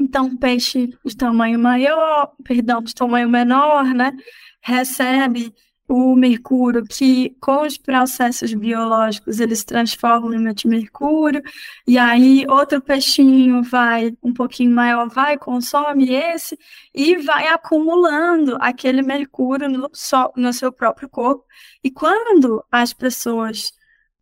Então, 0.00 0.36
peixe 0.36 0.88
de 1.04 1.16
tamanho 1.16 1.58
maior, 1.58 2.32
perdão, 2.44 2.82
de 2.82 2.94
tamanho 2.94 3.28
menor, 3.28 3.84
né, 3.94 4.12
recebe 4.60 5.52
o 5.88 6.14
mercúrio, 6.14 6.84
que 6.84 7.30
com 7.40 7.62
os 7.62 7.78
processos 7.78 8.52
biológicos 8.52 9.40
eles 9.40 9.64
transformam 9.64 10.34
em 10.34 10.54
mercúrio, 10.66 11.42
e 11.86 11.96
aí 11.96 12.44
outro 12.46 12.80
peixinho 12.80 13.62
vai 13.62 14.14
um 14.22 14.34
pouquinho 14.34 14.70
maior, 14.70 15.08
vai, 15.08 15.38
consome 15.38 16.12
esse, 16.12 16.58
e 16.94 17.16
vai 17.16 17.48
acumulando 17.48 18.58
aquele 18.60 19.00
mercúrio 19.00 19.68
no, 19.70 19.90
no 20.36 20.52
seu 20.52 20.70
próprio 20.70 21.08
corpo. 21.08 21.44
E 21.82 21.90
quando 21.90 22.62
as 22.70 22.92
pessoas 22.92 23.72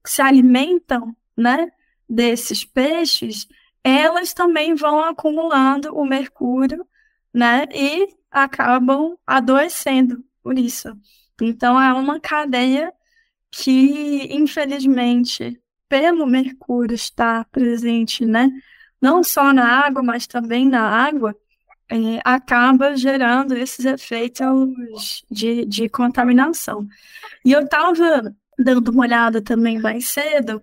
se 0.06 0.23
alimentam, 0.23 1.16
né, 1.37 1.70
desses 2.08 2.64
peixes, 2.64 3.49
elas 3.82 4.32
também 4.32 4.75
vão 4.76 5.00
acumulando 5.00 5.94
o 5.96 6.04
mercúrio, 6.04 6.87
né, 7.35 7.66
e 7.75 8.08
acabam 8.30 9.16
adoecendo 9.26 10.25
por 10.42 10.56
isso. 10.58 10.96
Então, 11.40 11.80
é 11.80 11.92
uma 11.94 12.20
cadeia 12.20 12.92
que, 13.50 14.28
infelizmente, 14.34 15.60
pelo 15.88 16.26
mercúrio 16.26 16.94
estar 16.94 17.44
presente, 17.46 18.24
né, 18.26 18.50
não 19.00 19.22
só 19.22 19.52
na 19.52 19.86
água, 19.86 20.02
mas 20.02 20.26
também 20.26 20.68
na 20.68 20.82
água, 20.82 21.34
é, 21.88 22.20
acaba 22.24 22.96
gerando 22.96 23.54
esses 23.56 23.84
efeitos 23.84 25.24
de, 25.30 25.64
de 25.66 25.88
contaminação. 25.88 26.86
E 27.44 27.52
eu 27.52 27.62
estava 27.62 28.34
dando 28.58 28.88
uma 28.90 29.02
olhada 29.04 29.40
também 29.40 29.78
mais 29.78 30.08
cedo 30.08 30.62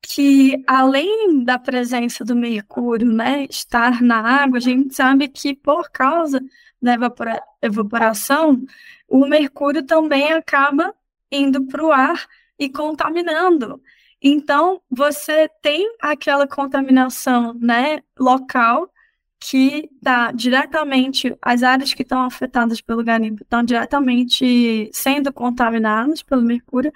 que 0.00 0.62
além 0.66 1.44
da 1.44 1.58
presença 1.58 2.24
do 2.24 2.36
mercúrio, 2.36 3.10
né, 3.10 3.46
estar 3.50 4.00
na 4.02 4.20
água, 4.20 4.58
a 4.58 4.60
gente 4.60 4.94
sabe 4.94 5.28
que 5.28 5.54
por 5.54 5.90
causa 5.90 6.40
da 6.80 6.94
evapora 6.94 7.42
evaporação, 7.60 8.64
o 9.08 9.26
mercúrio 9.26 9.82
também 9.82 10.32
acaba 10.32 10.94
indo 11.32 11.66
para 11.66 11.84
o 11.84 11.90
ar 11.92 12.26
e 12.58 12.68
contaminando. 12.68 13.80
Então, 14.20 14.82
você 14.90 15.48
tem 15.62 15.94
aquela 16.00 16.46
contaminação 16.46 17.54
né, 17.54 18.02
local 18.18 18.92
que 19.40 19.88
está 19.94 20.32
diretamente, 20.32 21.36
as 21.40 21.62
áreas 21.62 21.94
que 21.94 22.02
estão 22.02 22.22
afetadas 22.22 22.80
pelo 22.80 23.04
garimpo 23.04 23.44
estão 23.44 23.62
diretamente 23.62 24.90
sendo 24.92 25.32
contaminadas 25.32 26.22
pelo 26.22 26.42
mercúrio, 26.42 26.92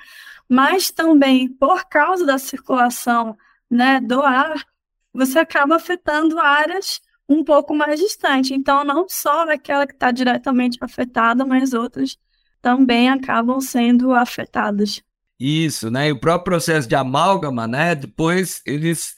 mas 0.49 0.91
também 0.91 1.49
por 1.49 1.85
causa 1.85 2.27
da 2.27 2.39
circulação 2.39 3.37
né, 3.71 4.01
do 4.01 4.21
ar, 4.21 4.67
você 5.15 5.39
acaba 5.39 5.77
afetando 5.77 6.39
áreas 6.39 7.01
um 7.33 7.45
pouco 7.45 7.75
mais 7.75 7.99
distantes. 7.99 8.51
Então, 8.51 8.85
não 8.85 9.07
só 9.09 9.51
aquela 9.51 9.87
que 9.87 9.95
está 9.95 10.11
diretamente 10.11 10.79
afetada, 10.81 11.45
mas 11.45 11.73
outras 11.73 12.19
também 12.61 13.11
acabam 13.11 13.61
sendo 13.61 14.13
afetadas. 14.13 15.03
Isso, 15.39 15.91
né? 15.91 16.09
E 16.09 16.13
o 16.13 16.21
próprio 16.21 16.45
processo 16.45 16.89
de 16.89 16.95
amálgama, 16.95 17.67
né? 17.67 17.95
Depois 17.95 18.63
eles 18.65 19.17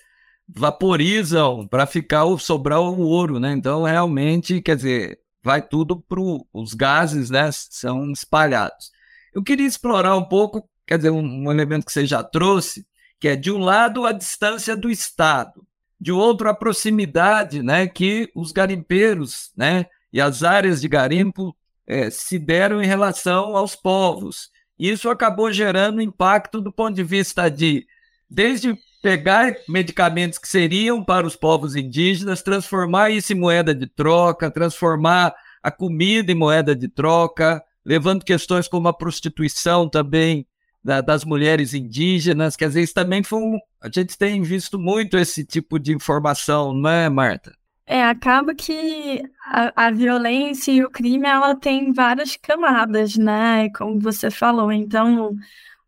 vaporizam 0.49 1.67
para 1.67 1.87
ficar 1.87 2.25
o 2.25 2.39
sobrar 2.39 2.81
o 2.81 3.01
ouro, 3.01 3.39
né? 3.39 3.53
Então 3.53 3.83
realmente, 3.83 4.63
quer 4.63 4.77
dizer, 4.77 5.19
vai 5.43 5.61
tudo 5.61 6.01
para 6.01 6.21
os 6.21 6.73
gases, 6.73 7.29
né? 7.29 7.51
São 7.53 8.11
espalhados. 8.11 8.91
Eu 9.35 9.43
queria 9.43 9.67
explorar 9.67 10.17
um 10.17 10.25
pouco, 10.25 10.67
quer 10.87 10.97
dizer, 10.97 11.11
um, 11.11 11.23
um 11.23 11.51
elemento 11.51 11.85
que 11.85 11.93
você 11.93 12.07
já 12.07 12.23
trouxe, 12.23 12.87
que 13.21 13.29
é 13.29 13.37
de 13.37 13.51
um 13.51 13.59
lado 13.59 14.07
a 14.07 14.13
distância 14.13 14.75
do 14.75 14.91
Estado, 14.91 15.67
de 16.05 16.13
outro 16.13 16.51
a 16.51 16.55
proximidade, 16.55 17.63
né? 17.63 17.89
Que 17.89 18.31
os 18.35 18.53
garimpeiros, 18.53 19.51
né? 19.57 19.87
E 20.13 20.21
as 20.21 20.43
áreas 20.43 20.83
de 20.83 20.87
garimpo 20.87 21.57
é, 21.87 22.11
se 22.11 22.39
deram 22.39 22.83
em 22.83 22.87
relação 22.87 23.57
aos 23.57 23.75
povos. 23.75 24.51
Isso 24.79 25.09
acabou 25.09 25.51
gerando 25.51 26.03
impacto 26.03 26.61
do 26.61 26.71
ponto 26.71 26.95
de 26.95 27.03
vista 27.03 27.49
de, 27.49 27.87
desde 28.29 28.79
pegar 29.03 29.57
medicamentos 29.67 30.39
que 30.39 30.47
seriam 30.47 31.03
para 31.03 31.27
os 31.27 31.37
povos 31.37 31.75
indígenas, 31.75 32.43
transformar 32.43 33.09
isso 33.09 33.33
em 33.33 33.41
moeda 33.41 33.75
de 33.75 33.87
troca, 33.87 34.51
transformar 34.51 35.35
a 35.63 35.71
comida 35.71 36.31
em 36.31 36.35
moeda 36.35 36.77
de 36.77 36.87
troca, 36.87 37.65
levando 37.83 38.27
questões 38.27 38.69
como 38.69 38.89
a 38.89 38.93
prostituição 38.93 39.89
também 39.89 40.47
da, 40.85 41.01
das 41.01 41.25
mulheres 41.25 41.73
indígenas, 41.73 42.55
que 42.55 42.65
às 42.65 42.75
vezes 42.75 42.93
também 42.93 43.23
foi 43.23 43.41
a 43.81 43.89
gente 43.93 44.19
tem 44.19 44.43
visto 44.43 44.79
muito 44.79 45.17
esse 45.17 45.45
tipo 45.45 45.79
de 45.79 45.93
informação, 45.95 46.75
não 46.75 46.91
é, 46.91 47.09
Marta? 47.09 47.57
É, 47.87 48.03
acaba 48.03 48.55
que 48.55 49.23
a, 49.47 49.87
a, 49.87 49.91
violência 49.91 50.73
e 50.73 50.83
o 50.83 50.91
crime, 50.91 51.27
ela 51.27 51.55
tem 51.55 51.93
várias 51.93 52.35
camadas, 52.37 53.17
né? 53.17 53.69
Como 53.71 54.01
você 54.01 54.31
falou, 54.31 54.73
então 54.73 55.37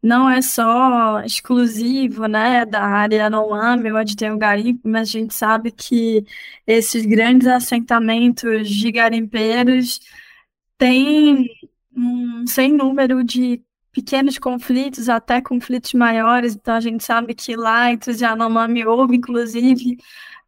não 0.02 0.28
é 0.30 0.42
só 0.42 1.20
exclusivo, 1.22 2.26
né, 2.26 2.64
da 2.66 2.82
área 2.82 3.16
Yanomami, 3.16 3.92
onde 3.92 4.14
tem 4.16 4.30
o 4.30 4.38
garimpo, 4.38 4.88
mas 4.88 5.08
a 5.08 5.12
gente 5.12 5.34
sabe 5.34 5.70
que 5.72 6.24
esses 6.66 7.04
grandes 7.06 7.48
assentamentos 7.48 8.68
de 8.68 8.92
garimpeiros 8.92 10.00
têm 10.78 11.48
um 11.96 12.46
sem 12.46 12.72
número 12.72 13.24
de 13.24 13.62
pequenos 13.96 14.38
conflitos, 14.38 15.08
até 15.08 15.40
conflitos 15.40 15.94
maiores, 15.94 16.54
então 16.54 16.74
a 16.74 16.80
gente 16.80 17.02
sabe 17.02 17.34
que 17.34 17.56
lá 17.56 17.90
entre 17.90 18.10
os 18.10 18.20
Yanomami 18.20 18.84
houve, 18.84 19.16
inclusive, 19.16 19.96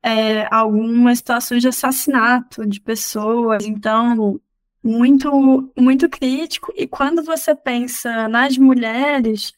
é, 0.03 0.47
algumas 0.55 1.17
situações 1.17 1.63
de 1.63 1.69
assassinato 1.69 2.67
de 2.67 2.79
pessoas, 2.79 3.65
então 3.65 4.39
muito 4.85 5.73
muito 5.75 6.11
crítico. 6.11 6.75
E 6.77 6.87
quando 6.87 7.23
você 7.23 7.55
pensa 7.55 8.29
nas 8.29 8.59
mulheres, 8.59 9.55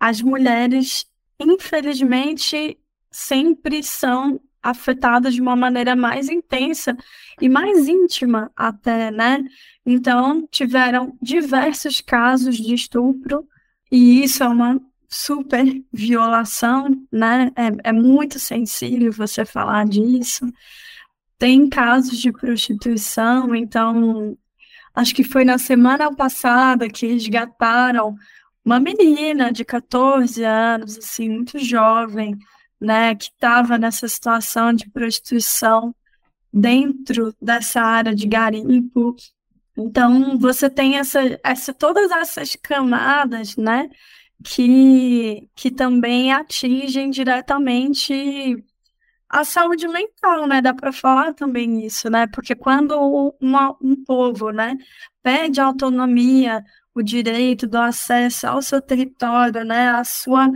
as 0.00 0.22
mulheres, 0.22 1.06
infelizmente, 1.38 2.78
sempre 3.10 3.82
são 3.82 4.40
afetadas 4.62 5.34
de 5.34 5.40
uma 5.40 5.56
maneira 5.56 5.96
mais 5.96 6.28
intensa 6.28 6.96
e 7.40 7.48
mais 7.48 7.88
íntima 7.88 8.50
até, 8.54 9.10
né? 9.10 9.42
Então, 9.84 10.46
tiveram 10.50 11.16
diversos 11.20 12.00
casos 12.00 12.56
de 12.56 12.74
estupro 12.74 13.46
e 13.90 14.22
isso 14.22 14.42
é 14.44 14.48
uma 14.48 14.80
super 15.08 15.64
violação, 15.92 16.88
né? 17.10 17.50
É, 17.56 17.90
é 17.90 17.92
muito 17.92 18.38
sensível 18.38 19.12
você 19.12 19.44
falar 19.44 19.84
disso. 19.86 20.46
Tem 21.38 21.68
casos 21.68 22.18
de 22.18 22.30
prostituição, 22.30 23.54
então 23.54 24.36
acho 24.94 25.14
que 25.14 25.24
foi 25.24 25.44
na 25.44 25.58
semana 25.58 26.14
passada 26.14 26.88
que 26.88 27.06
resgataram 27.06 28.14
uma 28.64 28.78
menina 28.78 29.50
de 29.50 29.64
14 29.64 30.44
anos, 30.44 30.98
assim, 30.98 31.28
muito 31.28 31.58
jovem, 31.58 32.36
né, 32.80 33.14
que 33.14 33.24
estava 33.24 33.76
nessa 33.78 34.08
situação 34.08 34.72
de 34.72 34.88
prostituição 34.90 35.94
dentro 36.52 37.34
dessa 37.40 37.82
área 37.82 38.14
de 38.14 38.26
garimpo. 38.26 39.14
Então, 39.76 40.38
você 40.38 40.68
tem 40.70 40.96
essa, 40.98 41.20
essa, 41.44 41.72
todas 41.74 42.10
essas 42.10 42.56
camadas, 42.56 43.56
né, 43.56 43.88
que, 44.42 45.48
que 45.54 45.70
também 45.70 46.32
atingem 46.32 47.10
diretamente 47.10 48.64
a 49.28 49.44
saúde 49.44 49.86
mental, 49.86 50.46
né? 50.46 50.60
Dá 50.60 50.74
para 50.74 50.92
falar 50.92 51.32
também 51.34 51.86
isso, 51.86 52.10
né? 52.10 52.26
Porque 52.26 52.54
quando 52.54 52.98
uma, 53.40 53.76
um 53.80 53.94
povo, 54.04 54.50
né, 54.50 54.76
pede 55.22 55.60
autonomia, 55.60 56.64
o 56.94 57.02
direito 57.02 57.66
do 57.66 57.78
acesso 57.78 58.46
ao 58.48 58.60
seu 58.60 58.82
território, 58.82 59.64
né, 59.64 59.90
a 59.90 60.04
sua 60.04 60.50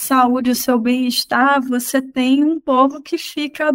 saúde, 0.00 0.50
o 0.50 0.54
seu 0.54 0.78
bem-estar, 0.78 1.60
você 1.60 2.00
tem 2.00 2.44
um 2.44 2.60
povo 2.60 3.02
que 3.02 3.18
fica 3.18 3.68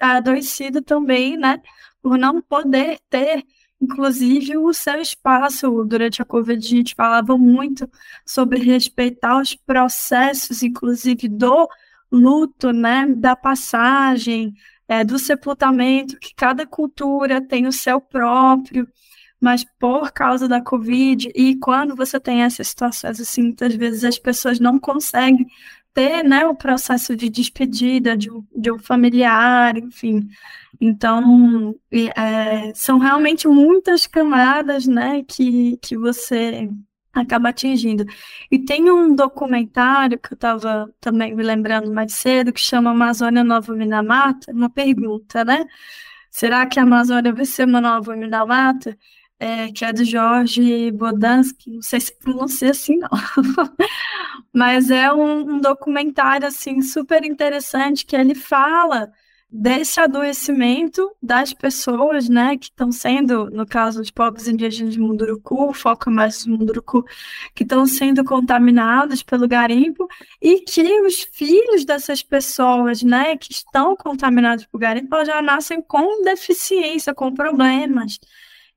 adoecido 0.00 0.80
também, 0.80 1.36
né, 1.36 1.60
por 2.02 2.18
não 2.18 2.40
poder 2.40 2.98
ter 3.10 3.44
inclusive 3.80 4.56
o 4.56 4.72
seu 4.72 5.00
espaço. 5.02 5.84
Durante 5.84 6.22
a 6.22 6.24
Covid, 6.24 6.64
a 6.64 6.76
gente 6.78 6.94
falava 6.94 7.36
muito 7.36 7.88
sobre 8.24 8.58
respeitar 8.58 9.38
os 9.38 9.54
processos, 9.54 10.62
inclusive 10.62 11.28
do 11.28 11.68
luto, 12.10 12.72
né, 12.72 13.06
da 13.06 13.36
passagem, 13.36 14.54
é, 14.88 15.04
do 15.04 15.18
sepultamento, 15.18 16.18
que 16.18 16.34
cada 16.34 16.66
cultura 16.66 17.40
tem 17.40 17.66
o 17.66 17.72
seu 17.72 18.00
próprio, 18.00 18.88
mas 19.46 19.64
por 19.78 20.10
causa 20.10 20.48
da 20.48 20.60
Covid, 20.60 21.30
e 21.32 21.54
quando 21.54 21.94
você 21.94 22.18
tem 22.18 22.42
essas 22.42 22.66
situações 22.66 23.20
assim, 23.20 23.42
muitas 23.42 23.72
vezes 23.76 24.02
as 24.02 24.18
pessoas 24.18 24.58
não 24.58 24.76
conseguem 24.76 25.46
ter 25.94 26.24
né, 26.24 26.44
o 26.44 26.52
processo 26.52 27.14
de 27.14 27.28
despedida 27.28 28.16
de 28.16 28.28
um, 28.28 28.44
de 28.56 28.72
um 28.72 28.78
familiar, 28.80 29.78
enfim. 29.78 30.28
Então, 30.80 31.76
é, 31.92 32.74
são 32.74 32.98
realmente 32.98 33.46
muitas 33.46 34.04
camadas 34.08 34.84
né, 34.84 35.22
que, 35.22 35.76
que 35.80 35.96
você 35.96 36.68
acaba 37.14 37.50
atingindo. 37.50 38.04
E 38.50 38.58
tem 38.58 38.90
um 38.90 39.14
documentário 39.14 40.18
que 40.18 40.32
eu 40.32 40.34
estava 40.34 40.92
também 41.00 41.36
me 41.36 41.42
lembrando 41.44 41.92
mais 41.94 42.14
cedo, 42.14 42.52
que 42.52 42.60
chama 42.60 42.90
Amazônia 42.90 43.44
Nova 43.44 43.72
Minamata, 43.72 44.50
uma 44.52 44.68
pergunta, 44.68 45.44
né? 45.44 45.64
Será 46.32 46.66
que 46.66 46.80
a 46.80 46.82
Amazônia 46.82 47.32
vai 47.32 47.46
ser 47.46 47.64
uma 47.64 47.80
nova 47.80 48.14
Minamata? 48.16 48.98
É, 49.38 49.70
que 49.70 49.84
é 49.84 49.92
do 49.92 50.02
Jorge 50.02 50.90
Bodansky, 50.92 51.70
não 51.70 51.82
sei 51.82 52.00
se 52.00 52.16
pronuncia 52.18 52.70
assim, 52.70 52.96
não. 52.96 53.10
Mas 54.52 54.90
é 54.90 55.12
um, 55.12 55.56
um 55.56 55.60
documentário, 55.60 56.46
assim, 56.46 56.80
super 56.80 57.22
interessante, 57.22 58.06
que 58.06 58.16
ele 58.16 58.34
fala 58.34 59.12
desse 59.48 60.00
adoecimento 60.00 61.10
das 61.22 61.52
pessoas, 61.52 62.28
né, 62.28 62.56
que 62.56 62.66
estão 62.66 62.90
sendo, 62.90 63.48
no 63.50 63.66
caso 63.66 64.00
dos 64.00 64.10
povos 64.10 64.48
indígenas 64.48 64.94
de 64.94 65.00
Munduruku, 65.00 65.72
foca 65.72 66.10
mais 66.10 66.44
no 66.46 66.58
Munduruku, 66.58 67.04
que 67.54 67.62
estão 67.62 67.86
sendo 67.86 68.24
contaminados 68.24 69.22
pelo 69.22 69.46
garimpo 69.46 70.08
e 70.42 70.60
que 70.60 71.00
os 71.02 71.22
filhos 71.32 71.84
dessas 71.84 72.22
pessoas, 72.22 73.02
né, 73.02 73.36
que 73.36 73.52
estão 73.52 73.96
contaminados 73.96 74.66
pelo 74.66 74.80
garimpo, 74.80 75.24
já 75.24 75.40
nascem 75.40 75.80
com 75.80 76.22
deficiência, 76.24 77.14
com 77.14 77.32
problemas. 77.32 78.18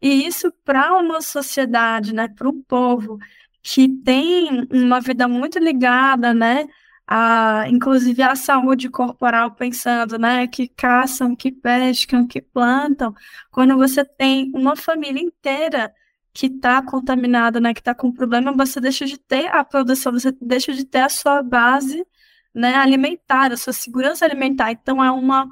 E 0.01 0.25
isso 0.27 0.51
para 0.63 0.97
uma 0.97 1.21
sociedade, 1.21 2.13
né, 2.13 2.27
para 2.27 2.49
um 2.49 2.61
povo 2.63 3.17
que 3.61 3.87
tem 3.87 4.67
uma 4.71 5.01
vida 5.01 5.27
muito 5.27 5.59
ligada, 5.59 6.33
né, 6.33 6.67
a, 7.07 7.65
inclusive 7.69 8.21
a 8.21 8.35
saúde 8.35 8.89
corporal, 8.89 9.51
pensando, 9.55 10.17
né, 10.17 10.47
que 10.47 10.67
caçam, 10.67 11.35
que 11.35 11.51
pescam, 11.51 12.27
que 12.27 12.41
plantam, 12.41 13.13
quando 13.51 13.75
você 13.77 14.05
tem 14.05 14.51
uma 14.55 14.75
família 14.75 15.21
inteira 15.21 15.93
que 16.33 16.45
está 16.47 16.81
contaminada, 16.81 17.59
né, 17.59 17.73
que 17.73 17.81
está 17.81 17.93
com 17.95 18.11
problema, 18.11 18.53
você 18.53 18.79
deixa 18.79 19.05
de 19.05 19.17
ter 19.17 19.47
a 19.47 19.63
produção, 19.63 20.11
você 20.13 20.31
deixa 20.41 20.73
de 20.73 20.85
ter 20.85 20.99
a 21.01 21.09
sua 21.09 21.41
base, 21.43 22.05
né, 22.53 22.75
alimentar, 22.75 23.51
a 23.51 23.57
sua 23.57 23.73
segurança 23.73 24.25
alimentar. 24.25 24.71
Então 24.71 25.03
é 25.03 25.11
uma 25.11 25.47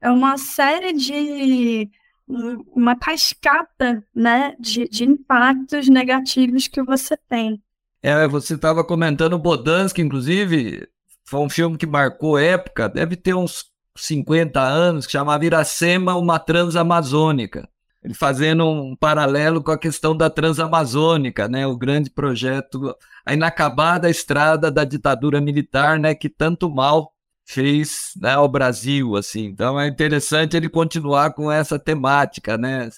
é 0.00 0.10
uma 0.10 0.36
série 0.38 0.92
de 0.92 1.90
uma 2.26 2.96
cascata, 2.96 4.02
né, 4.14 4.54
de, 4.58 4.88
de 4.88 5.04
impactos 5.04 5.88
negativos 5.88 6.66
que 6.66 6.82
você 6.82 7.16
tem. 7.28 7.62
É, 8.02 8.26
você 8.26 8.54
estava 8.54 8.84
comentando 8.84 9.38
Bodansky, 9.38 10.02
inclusive, 10.02 10.88
foi 11.24 11.40
um 11.40 11.48
filme 11.48 11.76
que 11.76 11.86
marcou 11.86 12.38
época, 12.38 12.88
deve 12.88 13.16
ter 13.16 13.34
uns 13.34 13.66
50 13.96 14.60
anos, 14.60 15.06
que 15.06 15.12
chamava 15.12 15.44
Iracema, 15.44 16.14
uma 16.14 16.38
transamazônica. 16.38 17.68
Ele 18.02 18.12
fazendo 18.12 18.66
um 18.66 18.94
paralelo 18.94 19.62
com 19.62 19.70
a 19.70 19.78
questão 19.78 20.14
da 20.14 20.28
transamazônica, 20.28 21.48
né? 21.48 21.66
O 21.66 21.74
grande 21.74 22.10
projeto, 22.10 22.94
a 23.24 23.32
inacabada 23.32 24.10
estrada 24.10 24.70
da 24.70 24.84
ditadura 24.84 25.40
militar, 25.40 25.98
né? 25.98 26.14
Que 26.14 26.28
tanto 26.28 26.70
mal 26.70 27.13
fez 27.46 28.12
né, 28.20 28.32
ao 28.34 28.48
Brasil, 28.48 29.16
assim. 29.16 29.46
Então 29.46 29.78
é 29.78 29.88
interessante 29.88 30.56
ele 30.56 30.68
continuar 30.68 31.34
com 31.34 31.50
essa 31.50 31.78
temática, 31.78 32.56
né? 32.58 32.90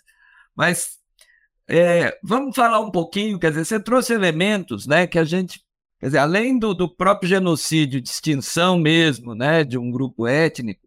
Mas 0.55 0.99
é, 1.69 2.17
vamos 2.23 2.55
falar 2.55 2.81
um 2.81 2.91
pouquinho, 2.91 3.39
quer 3.39 3.51
dizer, 3.51 3.65
você 3.65 3.81
trouxe 3.81 4.13
elementos, 4.15 4.87
né? 4.87 5.07
Que 5.07 5.19
a 5.19 5.25
gente 5.25 5.67
Quer 5.99 6.07
dizer, 6.07 6.19
além 6.19 6.59
do, 6.59 6.75
do 6.75 6.89
próprio 6.89 7.29
genocídio 7.29 8.03
extinção 8.03 8.79
mesmo, 8.79 9.35
né, 9.35 9.65
de 9.65 9.79
um 9.79 9.91
grupo 9.91 10.27
étnico, 10.27 10.87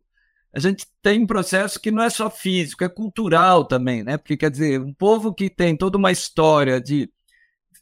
a 0.53 0.59
gente 0.59 0.85
tem 1.01 1.23
um 1.23 1.27
processo 1.27 1.79
que 1.79 1.91
não 1.91 2.03
é 2.03 2.09
só 2.09 2.29
físico, 2.29 2.83
é 2.83 2.89
cultural 2.89 3.65
também, 3.65 4.03
né? 4.03 4.17
Porque, 4.17 4.35
quer 4.37 4.49
dizer, 4.49 4.81
um 4.81 4.93
povo 4.93 5.33
que 5.33 5.49
tem 5.49 5.75
toda 5.75 5.97
uma 5.97 6.11
história 6.11 6.81
de 6.81 7.09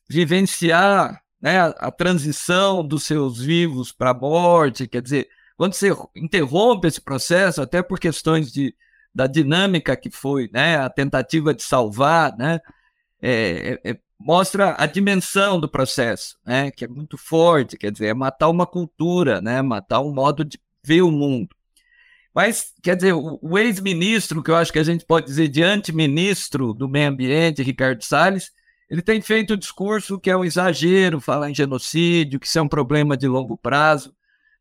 vivenciar 0.09 1.21
né, 1.41 1.59
a, 1.59 1.67
a 1.67 1.91
transição 1.91 2.85
dos 2.85 3.03
seus 3.03 3.39
vivos 3.39 3.91
para 3.91 4.11
a 4.11 4.13
morte, 4.13 4.87
quer 4.87 5.01
dizer, 5.01 5.29
quando 5.57 5.73
você 5.73 5.89
interrompe 6.15 6.87
esse 6.87 7.01
processo, 7.01 7.61
até 7.61 7.81
por 7.81 7.99
questões 7.99 8.51
de, 8.51 8.75
da 9.13 9.25
dinâmica 9.25 9.97
que 9.97 10.11
foi, 10.11 10.49
né, 10.53 10.77
a 10.77 10.89
tentativa 10.89 11.53
de 11.53 11.63
salvar, 11.63 12.37
né, 12.37 12.59
é, 13.21 13.79
é, 13.83 13.91
é 13.91 13.99
mostra 14.19 14.75
a 14.77 14.85
dimensão 14.85 15.59
do 15.59 15.69
processo, 15.69 16.37
né, 16.45 16.71
que 16.71 16.85
é 16.85 16.87
muito 16.87 17.17
forte, 17.17 17.77
quer 17.77 17.91
dizer, 17.91 18.07
é 18.07 18.13
matar 18.13 18.49
uma 18.49 18.65
cultura, 18.65 19.41
né, 19.41 19.61
matar 19.61 19.99
um 20.01 20.13
modo 20.13 20.45
de 20.45 20.59
ver 20.83 21.01
o 21.01 21.11
mundo. 21.11 21.49
Mas, 22.33 22.71
quer 22.83 22.95
dizer, 22.95 23.13
o, 23.13 23.39
o 23.41 23.57
ex-ministro, 23.57 24.43
que 24.43 24.51
eu 24.51 24.55
acho 24.55 24.71
que 24.71 24.79
a 24.79 24.83
gente 24.83 25.05
pode 25.05 25.25
dizer 25.25 25.47
de 25.47 25.63
anti-ministro 25.63 26.73
do 26.73 26.87
meio 26.87 27.09
ambiente, 27.09 27.63
Ricardo 27.63 28.03
Salles, 28.03 28.51
ele 28.89 29.01
tem 29.01 29.21
feito 29.21 29.55
um 29.55 29.57
discurso 29.57 30.19
que 30.19 30.29
é 30.29 30.37
um 30.37 30.45
exagero, 30.45 31.19
falar 31.19 31.49
em 31.49 31.55
genocídio, 31.55 32.39
que 32.39 32.47
isso 32.47 32.59
é 32.59 32.61
um 32.61 32.67
problema 32.67 33.17
de 33.17 33.27
longo 33.27 33.57
prazo. 33.57 34.15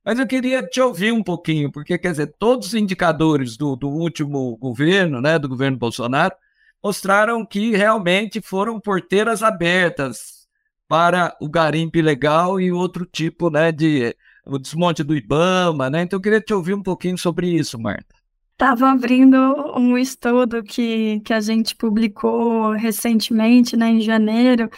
Mas 0.07 0.21
eu 0.21 0.27
queria 0.27 0.63
te 0.63 0.81
ouvir 0.81 1.13
um 1.13 1.21
pouquinho, 1.21 1.73
porque, 1.73 1.99
quer 1.99 2.13
dizer, 2.13 2.33
todos 2.39 2.69
os 2.69 2.75
indicadores 2.75 3.57
do, 3.57 3.75
do 3.75 3.89
último 3.89 4.57
governo, 4.57 5.21
né, 5.21 5.37
do 5.37 5.49
governo 5.49 5.77
Bolsonaro, 5.77 6.33
mostraram 6.81 7.45
que 7.45 7.75
realmente 7.75 8.41
foram 8.41 8.79
porteiras 8.79 9.43
abertas 9.43 10.47
para 10.87 11.37
o 11.41 11.49
garimpo 11.49 11.99
ilegal 11.99 12.61
e 12.61 12.71
outro 12.71 13.05
tipo 13.05 13.51
né, 13.51 13.73
de 13.73 14.15
o 14.47 14.61
desmonte 14.61 15.03
do 15.03 15.17
Ibama, 15.17 15.91
né? 15.91 16.03
Então 16.03 16.19
eu 16.19 16.23
queria 16.23 16.41
te 16.41 16.55
ouvir 16.55 16.75
um 16.75 16.83
pouquinho 16.85 17.19
sobre 17.19 17.49
isso, 17.49 17.77
Marta. 17.77 18.15
Estava 18.53 18.93
abrindo 18.93 19.37
um 19.77 19.99
estudo 19.99 20.63
que, 20.63 21.21
que 21.25 21.33
a 21.33 21.41
gente 21.41 21.75
publicou 21.75 22.71
recentemente, 22.71 23.77
né, 23.77 23.89
em 23.89 24.01
janeiro, 24.01 24.71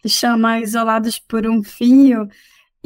que 0.00 0.08
chama 0.08 0.60
Isolados 0.60 1.18
por 1.18 1.44
um 1.44 1.60
Fio, 1.60 2.28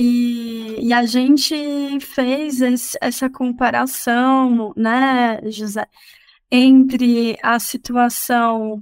e, 0.03 0.87
e 0.89 0.93
a 0.95 1.05
gente 1.05 1.55
fez 2.01 2.63
esse, 2.63 2.97
essa 3.03 3.29
comparação, 3.29 4.73
né, 4.75 5.39
José, 5.51 5.87
entre 6.51 7.39
a 7.43 7.59
situação 7.59 8.81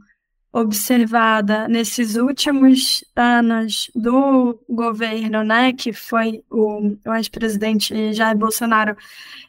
observada 0.53 1.67
nesses 1.67 2.15
últimos 2.15 3.05
anos 3.17 3.91
do 3.97 4.61
governo, 4.69 5.43
né, 5.43 5.73
que 5.73 5.93
foi 5.93 6.45
o, 6.49 6.97
o 7.05 7.15
ex-presidente 7.15 8.13
Jair 8.13 8.39
Bolsonaro, 8.39 8.97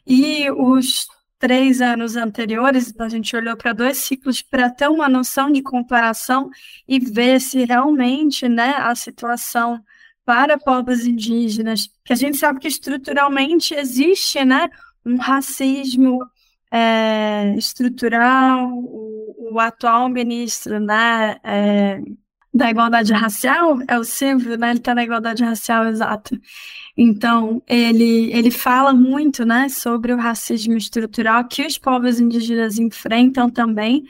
e 0.04 0.50
os 0.50 1.06
três 1.38 1.80
anos 1.80 2.16
anteriores, 2.16 2.92
a 2.98 3.08
gente 3.08 3.36
olhou 3.36 3.56
para 3.56 3.72
dois 3.72 3.98
ciclos 3.98 4.42
para 4.42 4.70
ter 4.70 4.88
uma 4.88 5.08
noção 5.08 5.52
de 5.52 5.62
comparação 5.62 6.50
e 6.88 6.98
ver 6.98 7.40
se 7.40 7.64
realmente, 7.64 8.48
né, 8.48 8.74
a 8.76 8.92
situação 8.96 9.80
para 10.24 10.58
povos 10.58 11.04
indígenas, 11.06 11.88
que 12.04 12.12
a 12.12 12.16
gente 12.16 12.36
sabe 12.36 12.60
que 12.60 12.68
estruturalmente 12.68 13.74
existe, 13.74 14.44
né, 14.44 14.68
um 15.04 15.16
racismo 15.16 16.20
é, 16.70 17.54
estrutural, 17.56 18.70
o, 18.72 19.52
o, 19.52 19.60
atual 19.60 20.08
ministro 20.08 20.78
né, 20.78 21.36
é, 21.42 22.00
da 22.52 22.70
igualdade 22.70 23.12
racial 23.12 23.78
é 23.88 23.98
o 23.98 24.04
Silvio, 24.04 24.56
né, 24.56 24.70
ele 24.70 24.78
está 24.78 24.94
na 24.94 25.04
igualdade 25.04 25.42
racial, 25.42 25.86
exato. 25.86 26.38
Então, 26.96 27.62
ele, 27.66 28.32
ele 28.32 28.50
fala 28.50 28.92
muito 28.92 29.44
né, 29.44 29.68
sobre 29.68 30.12
o 30.12 30.16
racismo 30.16 30.76
estrutural 30.76 31.44
que 31.48 31.66
os 31.66 31.78
povos 31.78 32.20
indígenas 32.20 32.78
enfrentam 32.78 33.48
também. 33.48 34.04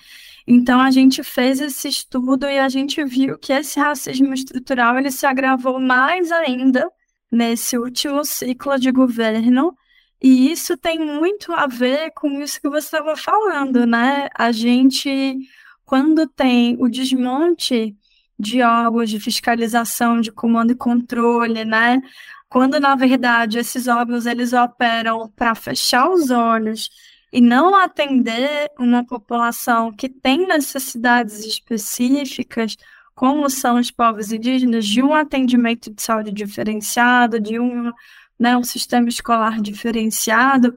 Então, 0.53 0.81
a 0.81 0.91
gente 0.91 1.23
fez 1.23 1.61
esse 1.61 1.87
estudo 1.87 2.45
e 2.47 2.59
a 2.59 2.69
gente 2.69 3.05
viu 3.05 3.39
que 3.39 3.53
esse 3.53 3.79
racismo 3.79 4.35
estrutural 4.35 4.99
ele 4.99 5.13
se 5.13 5.25
agravou 5.25 5.79
mais 5.79 6.33
ainda 6.33 6.91
nesse 7.31 7.79
último 7.79 8.25
ciclo 8.25 8.77
de 8.77 8.91
governo, 8.91 9.73
e 10.21 10.51
isso 10.51 10.77
tem 10.77 10.99
muito 10.99 11.53
a 11.53 11.69
ver 11.69 12.11
com 12.17 12.43
isso 12.43 12.61
que 12.61 12.69
você 12.69 12.87
estava 12.97 13.17
falando, 13.17 13.87
né? 13.87 14.29
A 14.37 14.51
gente, 14.51 15.39
quando 15.85 16.27
tem 16.27 16.77
o 16.81 16.89
desmonte 16.89 17.97
de 18.37 18.61
órgãos 18.61 19.09
de 19.09 19.21
fiscalização, 19.21 20.21
de 20.21 20.33
comando 20.33 20.73
e 20.73 20.77
controle, 20.77 21.65
né? 21.65 22.03
Quando, 22.49 22.81
na 22.81 22.97
verdade, 22.97 23.57
esses 23.57 23.87
órgãos 23.87 24.27
eles 24.27 24.53
operam 24.53 25.31
para 25.37 25.55
fechar 25.55 26.11
os 26.11 26.29
olhos 26.33 26.91
e 27.33 27.41
não 27.41 27.75
atender 27.75 28.71
uma 28.79 29.05
população 29.05 29.93
que 29.93 30.09
tem 30.09 30.47
necessidades 30.47 31.45
específicas, 31.45 32.77
como 33.15 33.49
são 33.51 33.79
os 33.79 33.91
povos 33.91 34.33
indígenas, 34.33 34.87
de 34.87 35.03
um 35.03 35.15
atendimento 35.15 35.93
de 35.93 36.03
saúde 36.03 36.33
diferenciado, 36.33 37.39
de 37.39 37.59
um 37.59 37.93
né, 38.41 38.57
um 38.57 38.65
sistema 38.65 39.07
escolar 39.07 39.61
diferenciado, 39.61 40.75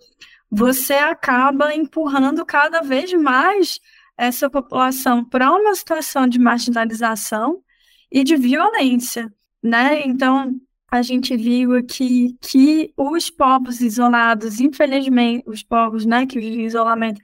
você 0.51 0.95
acaba 0.95 1.73
empurrando 1.73 2.45
cada 2.45 2.81
vez 2.81 3.13
mais 3.13 3.79
essa 4.17 4.49
população 4.49 5.23
para 5.23 5.49
uma 5.49 5.73
situação 5.73 6.27
de 6.27 6.37
marginalização 6.37 7.63
e 8.11 8.23
de 8.23 8.35
violência, 8.35 9.33
né? 9.63 10.05
Então, 10.05 10.59
a 10.93 11.01
gente 11.01 11.35
viu 11.35 11.75
aqui 11.75 12.37
que 12.39 12.93
os 12.95 13.27
povos 13.27 13.81
isolados, 13.81 14.59
infelizmente, 14.59 15.43
os 15.49 15.63
povos 15.63 16.05
né, 16.05 16.27
que 16.27 16.37
em 16.37 16.65
isolamento, 16.65 17.19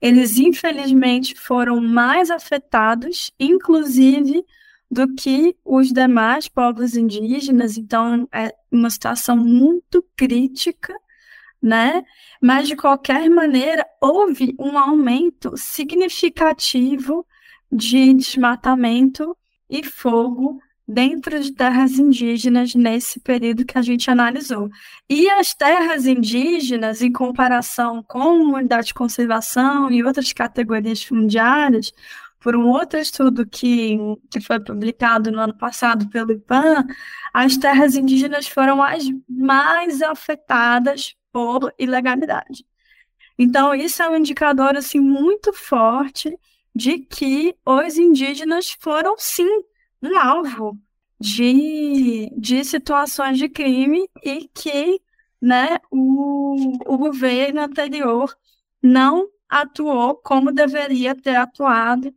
eles 0.00 0.38
infelizmente 0.38 1.38
foram 1.38 1.80
mais 1.80 2.32
afetados, 2.32 3.30
inclusive 3.38 4.44
do 4.90 5.14
que 5.14 5.56
os 5.64 5.92
demais 5.92 6.48
povos 6.48 6.96
indígenas, 6.96 7.78
então 7.78 8.28
é 8.32 8.52
uma 8.72 8.90
situação 8.90 9.36
muito 9.36 10.04
crítica, 10.16 10.92
né? 11.62 12.02
Mas 12.40 12.66
de 12.66 12.74
qualquer 12.74 13.30
maneira, 13.30 13.86
houve 14.00 14.52
um 14.58 14.76
aumento 14.76 15.56
significativo 15.56 17.24
de 17.70 18.12
desmatamento 18.14 19.36
e 19.70 19.84
fogo 19.84 20.60
dentro 20.86 21.40
de 21.40 21.52
terras 21.52 21.98
indígenas 21.98 22.74
nesse 22.74 23.20
período 23.20 23.64
que 23.64 23.78
a 23.78 23.82
gente 23.82 24.10
analisou. 24.10 24.68
E 25.08 25.28
as 25.30 25.54
terras 25.54 26.06
indígenas, 26.06 27.02
em 27.02 27.12
comparação 27.12 28.02
com 28.02 28.52
unidade 28.52 28.88
de 28.88 28.94
conservação 28.94 29.90
e 29.90 30.02
outras 30.04 30.32
categorias 30.32 31.02
fundiárias, 31.02 31.92
por 32.42 32.56
um 32.56 32.68
outro 32.68 32.98
estudo 32.98 33.46
que, 33.46 33.96
que 34.30 34.40
foi 34.40 34.58
publicado 34.58 35.30
no 35.30 35.40
ano 35.40 35.56
passado 35.56 36.08
pelo 36.08 36.32
IPAN, 36.32 36.84
as 37.32 37.56
terras 37.56 37.94
indígenas 37.94 38.48
foram 38.48 38.82
as 38.82 39.04
mais 39.28 40.02
afetadas 40.02 41.14
por 41.32 41.72
ilegalidade. 41.78 42.66
Então, 43.38 43.74
isso 43.74 44.02
é 44.02 44.08
um 44.08 44.16
indicador 44.16 44.76
assim, 44.76 45.00
muito 45.00 45.52
forte 45.52 46.36
de 46.74 46.98
que 46.98 47.54
os 47.64 47.96
indígenas 47.96 48.76
foram, 48.78 49.14
sim, 49.18 49.62
um 50.02 50.18
alvo 50.18 50.78
de, 51.20 52.30
de 52.36 52.64
situações 52.64 53.38
de 53.38 53.48
crime 53.48 54.08
e 54.22 54.48
que 54.52 55.00
né, 55.40 55.78
o, 55.90 56.72
o 56.86 56.98
governo 56.98 57.60
anterior 57.60 58.34
não 58.82 59.28
atuou 59.48 60.16
como 60.16 60.52
deveria 60.52 61.14
ter 61.14 61.36
atuado 61.36 62.12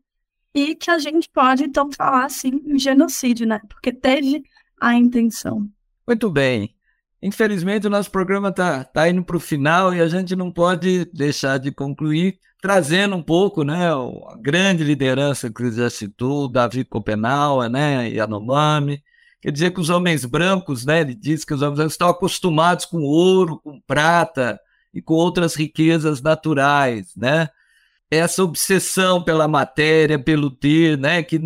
e 0.53 0.73
que 0.73 0.89
a 0.89 0.97
gente 0.97 1.29
pode, 1.29 1.65
então, 1.65 1.91
falar, 1.91 2.25
assim, 2.25 2.61
em 2.65 2.79
genocídio, 2.79 3.45
né? 3.45 3.59
Porque 3.67 3.91
teve 3.91 4.41
a 4.79 4.95
intenção. 4.95 5.69
Muito 6.07 6.29
bem. 6.31 6.73
Infelizmente, 7.21 7.87
o 7.87 7.89
nosso 7.89 8.09
programa 8.09 8.49
está 8.49 8.83
tá 8.85 9.09
indo 9.09 9.23
para 9.23 9.35
o 9.35 9.39
final 9.39 9.93
e 9.93 9.99
a 9.99 10.07
gente 10.07 10.35
não 10.35 10.49
pode 10.49 11.05
deixar 11.13 11.57
de 11.57 11.71
concluir 11.71 12.39
trazendo 12.65 13.15
um 13.15 13.21
pouco, 13.21 13.63
né, 13.63 13.91
a 13.91 14.35
grande 14.41 14.83
liderança 14.83 15.51
que 15.51 15.71
já 15.71 15.87
citou, 15.87 16.49
Davi 16.49 16.83
Copenau, 16.83 17.61
né, 17.69 18.09
Yanomami. 18.09 19.03
Quer 19.39 19.51
dizer 19.51 19.71
que 19.71 19.79
os 19.79 19.91
homens 19.91 20.25
brancos, 20.25 20.83
né, 20.83 21.01
ele 21.01 21.13
diz 21.13 21.45
que 21.45 21.53
os 21.53 21.61
homens 21.61 21.75
brancos 21.75 21.93
estão 21.93 22.09
acostumados 22.09 22.85
com 22.85 23.03
ouro, 23.03 23.59
com 23.63 23.79
prata 23.81 24.59
e 24.91 24.99
com 24.99 25.13
outras 25.13 25.53
riquezas 25.53 26.23
naturais, 26.23 27.15
né? 27.15 27.49
essa 28.09 28.43
obsessão 28.43 29.23
pela 29.23 29.47
matéria, 29.47 30.17
pelo 30.17 30.49
ter, 30.49 30.97
né, 30.97 31.21
que, 31.21 31.39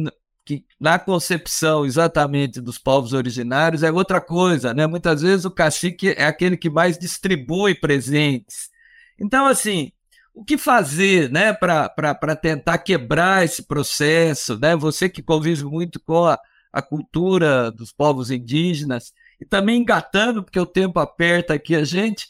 que 0.45 0.63
na 0.79 0.97
concepção 0.97 1.86
exatamente 1.86 2.62
dos 2.62 2.77
povos 2.77 3.12
originários 3.12 3.84
é 3.84 3.91
outra 3.91 4.21
coisa, 4.21 4.73
né? 4.73 4.88
Muitas 4.88 5.21
vezes 5.21 5.43
o 5.43 5.51
cacique 5.51 6.12
é 6.12 6.25
aquele 6.25 6.55
que 6.55 6.69
mais 6.69 6.97
distribui 6.97 7.75
presentes. 7.75 8.69
Então, 9.19 9.45
assim, 9.45 9.91
o 10.33 10.43
que 10.43 10.57
fazer, 10.57 11.29
né, 11.29 11.53
para 11.53 12.35
tentar 12.35 12.77
quebrar 12.77 13.43
esse 13.43 13.63
processo, 13.63 14.57
né? 14.59 14.75
Você 14.75 15.09
que 15.09 15.21
convive 15.21 15.65
muito 15.65 15.99
com 15.99 16.25
a, 16.25 16.39
a 16.71 16.81
cultura 16.81 17.71
dos 17.71 17.91
povos 17.91 18.31
indígenas 18.31 19.11
e 19.39 19.45
também 19.45 19.81
engatando, 19.81 20.43
porque 20.43 20.59
o 20.59 20.65
tempo 20.65 20.99
aperta 20.99 21.53
aqui 21.53 21.75
a 21.75 21.83
gente. 21.83 22.27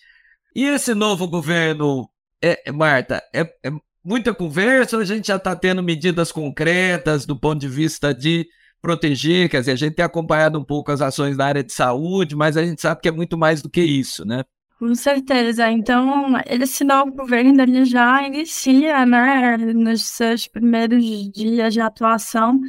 E 0.56 0.66
esse 0.66 0.94
novo 0.94 1.28
governo, 1.28 2.10
é, 2.42 2.72
Marta, 2.72 3.24
é, 3.34 3.42
é 3.64 3.72
muita 4.04 4.34
conversa 4.34 4.96
ou 4.96 5.02
a 5.02 5.06
gente 5.06 5.28
já 5.28 5.36
está 5.36 5.56
tendo 5.56 5.84
medidas 5.84 6.32
concretas 6.32 7.26
do 7.26 7.36
ponto 7.36 7.60
de 7.60 7.68
vista 7.68 8.14
de 8.14 8.48
proteger? 8.82 9.50
Quer 9.50 9.60
dizer, 9.60 9.72
a 9.74 9.76
gente 9.76 9.96
tem 9.96 10.06
acompanhado 10.06 10.58
um 10.58 10.64
pouco 10.64 10.92
as 10.92 11.02
ações 11.02 11.38
na 11.38 11.46
área 11.46 11.64
de 11.64 11.74
saúde, 11.74 12.36
mas 12.36 12.58
a 12.58 12.64
gente 12.64 12.82
sabe 12.82 13.02
que 13.02 13.08
é 13.08 13.12
muito 13.12 13.38
mais 13.38 13.62
do 13.62 13.70
que 13.70 13.82
isso, 13.82 14.26
né? 14.26 14.44
Com 14.80 14.96
certeza. 14.96 15.70
Então, 15.70 16.32
esse 16.48 16.86
novo 16.86 17.12
governo 17.12 17.62
ele 17.62 17.84
já 17.84 18.24
inicia, 18.26 19.06
né, 19.06 19.58
nos 19.58 20.04
seus 20.06 20.48
primeiros 20.48 21.04
dias 21.34 21.74
de 21.74 21.82
atuação, 21.82 22.62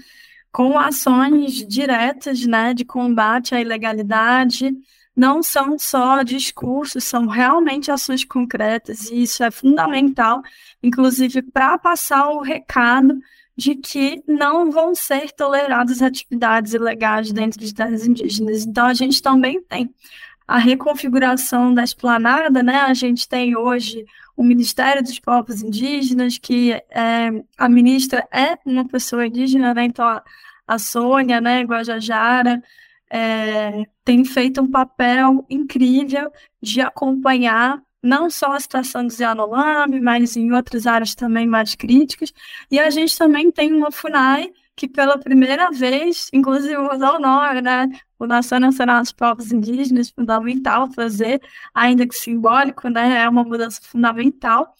com 0.50 0.76
ações 0.76 1.64
diretas, 1.68 2.44
né, 2.44 2.74
de 2.74 2.84
combate 2.84 3.54
à 3.54 3.60
ilegalidade, 3.60 4.72
não 5.14 5.40
são 5.40 5.78
só 5.78 6.22
discursos, 6.24 7.04
são 7.04 7.28
realmente 7.28 7.92
ações 7.92 8.24
concretas, 8.24 9.08
e 9.10 9.22
isso 9.22 9.44
é 9.44 9.50
fundamental, 9.52 10.42
inclusive 10.82 11.42
para 11.42 11.78
passar 11.78 12.28
o 12.30 12.40
recado 12.40 13.20
de 13.56 13.76
que 13.76 14.22
não 14.26 14.70
vão 14.70 14.94
ser 14.96 15.30
toleradas 15.32 16.02
atividades 16.02 16.72
ilegais 16.74 17.30
dentro 17.30 17.60
de 17.60 17.72
terras 17.74 18.06
indígenas. 18.06 18.64
Então, 18.64 18.86
a 18.86 18.94
gente 18.94 19.22
também 19.22 19.62
tem 19.62 19.94
a 20.50 20.58
reconfiguração 20.58 21.72
da 21.72 21.84
esplanada, 21.84 22.60
né? 22.60 22.80
A 22.80 22.92
gente 22.92 23.28
tem 23.28 23.56
hoje 23.56 24.04
o 24.36 24.42
Ministério 24.42 25.00
dos 25.00 25.16
Povos 25.20 25.62
Indígenas, 25.62 26.38
que 26.38 26.72
é, 26.72 27.30
a 27.56 27.68
ministra 27.68 28.26
é 28.32 28.58
uma 28.66 28.84
pessoa 28.84 29.24
indígena, 29.24 29.72
né? 29.72 29.84
Então, 29.84 30.04
a, 30.08 30.24
a 30.66 30.76
Sônia, 30.76 31.40
né, 31.40 31.62
Guajajara, 31.62 32.60
é, 33.08 33.84
tem 34.04 34.24
feito 34.24 34.60
um 34.60 34.68
papel 34.68 35.46
incrível 35.48 36.32
de 36.60 36.80
acompanhar 36.80 37.80
não 38.02 38.28
só 38.28 38.52
a 38.54 38.58
situação 38.58 39.06
do 39.06 39.14
Yanomami, 39.14 40.00
mas 40.00 40.36
em 40.36 40.52
outras 40.52 40.84
áreas 40.84 41.14
também 41.14 41.46
mais 41.46 41.76
críticas. 41.76 42.34
E 42.68 42.80
a 42.80 42.90
gente 42.90 43.16
também 43.16 43.52
tem 43.52 43.72
uma 43.72 43.92
FUNAI 43.92 44.52
que 44.80 44.88
pela 44.88 45.18
primeira 45.18 45.70
vez, 45.70 46.30
inclusive 46.32 46.74
usou 46.74 47.16
o 47.16 47.18
nome, 47.18 47.60
né? 47.60 47.86
Fundação 48.16 48.58
Nacional 48.58 49.02
dos 49.02 49.12
Povos 49.12 49.52
Indígenas, 49.52 50.08
fundamental 50.08 50.90
fazer, 50.92 51.38
ainda 51.74 52.06
que 52.06 52.14
simbólico, 52.14 52.88
né? 52.88 53.24
É 53.24 53.28
uma 53.28 53.44
mudança 53.44 53.78
fundamental, 53.82 54.74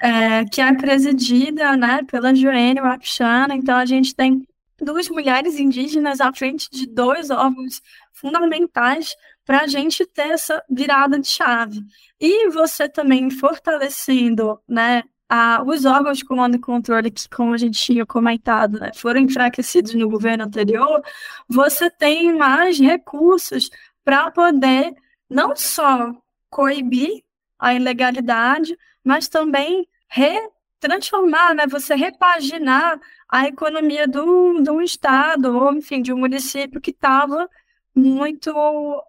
é, 0.00 0.46
que 0.46 0.62
é 0.62 0.72
presidida, 0.72 1.76
né, 1.76 2.00
pela 2.10 2.34
Joênia 2.34 2.82
Wapichana. 2.82 3.54
Então, 3.54 3.76
a 3.76 3.84
gente 3.84 4.14
tem 4.14 4.42
duas 4.80 5.10
mulheres 5.10 5.60
indígenas 5.60 6.22
à 6.22 6.32
frente 6.32 6.70
de 6.70 6.86
dois 6.86 7.28
órgãos 7.28 7.82
fundamentais 8.14 9.14
para 9.44 9.64
a 9.64 9.66
gente 9.66 10.06
ter 10.06 10.30
essa 10.30 10.64
virada 10.70 11.18
de 11.18 11.28
chave. 11.28 11.78
E 12.18 12.48
você 12.48 12.88
também 12.88 13.30
fortalecendo 13.30 14.58
né, 14.66 15.02
a, 15.34 15.62
os 15.64 15.86
órgãos 15.86 16.18
de 16.18 16.26
comando 16.26 16.56
e 16.56 16.60
controle, 16.60 17.10
que, 17.10 17.26
como 17.26 17.54
a 17.54 17.56
gente 17.56 17.80
tinha 17.80 18.04
comentado, 18.04 18.78
né, 18.78 18.90
foram 18.94 19.18
enfraquecidos 19.18 19.94
no 19.94 20.06
governo 20.06 20.44
anterior, 20.44 21.02
você 21.48 21.88
tem 21.88 22.36
mais 22.36 22.78
recursos 22.78 23.70
para 24.04 24.30
poder 24.30 24.94
não 25.30 25.56
só 25.56 26.12
coibir 26.50 27.24
a 27.58 27.72
ilegalidade, 27.72 28.76
mas 29.02 29.26
também 29.26 29.88
retransformar, 30.06 31.54
né, 31.54 31.66
você 31.66 31.94
repaginar 31.94 33.00
a 33.26 33.48
economia 33.48 34.06
do, 34.06 34.60
do 34.60 34.82
estado, 34.82 35.56
ou 35.56 35.72
enfim, 35.72 36.02
de 36.02 36.12
um 36.12 36.18
município 36.18 36.78
que 36.78 36.90
estava 36.90 37.48
muito 37.94 38.52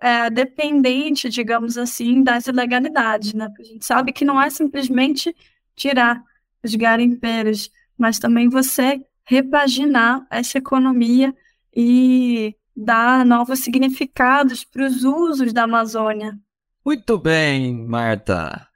é, 0.01 0.29
dependente, 0.29 1.27
digamos 1.27 1.77
assim, 1.77 2.23
das 2.23 2.47
ilegalidades, 2.47 3.33
né? 3.33 3.49
A 3.59 3.63
gente 3.63 3.85
sabe 3.85 4.13
que 4.13 4.23
não 4.23 4.41
é 4.41 4.49
simplesmente 4.49 5.35
tirar 5.75 6.21
os 6.63 6.75
garimpeiros, 6.75 7.69
mas 7.97 8.19
também 8.19 8.49
você 8.49 9.01
repaginar 9.25 10.25
essa 10.29 10.57
economia 10.57 11.33
e 11.75 12.55
dar 12.75 13.25
novos 13.25 13.59
significados 13.59 14.63
para 14.63 14.85
os 14.85 15.03
usos 15.03 15.53
da 15.53 15.63
Amazônia. 15.63 16.37
Muito 16.85 17.17
bem, 17.17 17.85
Marta. 17.85 18.67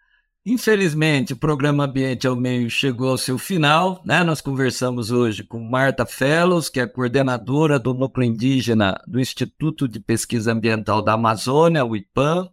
Infelizmente, 0.49 1.33
o 1.33 1.37
programa 1.37 1.83
Ambiente 1.83 2.25
ao 2.25 2.33
Meio 2.33 2.69
chegou 2.69 3.09
ao 3.09 3.17
seu 3.17 3.37
final. 3.37 4.01
Né? 4.05 4.23
Nós 4.23 4.39
conversamos 4.39 5.11
hoje 5.11 5.43
com 5.43 5.59
Marta 5.59 6.05
Fellows, 6.05 6.69
que 6.69 6.79
é 6.79 6.87
coordenadora 6.87 7.77
do 7.77 7.93
Núcleo 7.93 8.25
Indígena 8.25 8.97
do 9.05 9.19
Instituto 9.19 9.89
de 9.89 9.99
Pesquisa 9.99 10.53
Ambiental 10.53 11.01
da 11.01 11.13
Amazônia, 11.13 11.83
o 11.83 11.97
IPAM. 11.97 12.49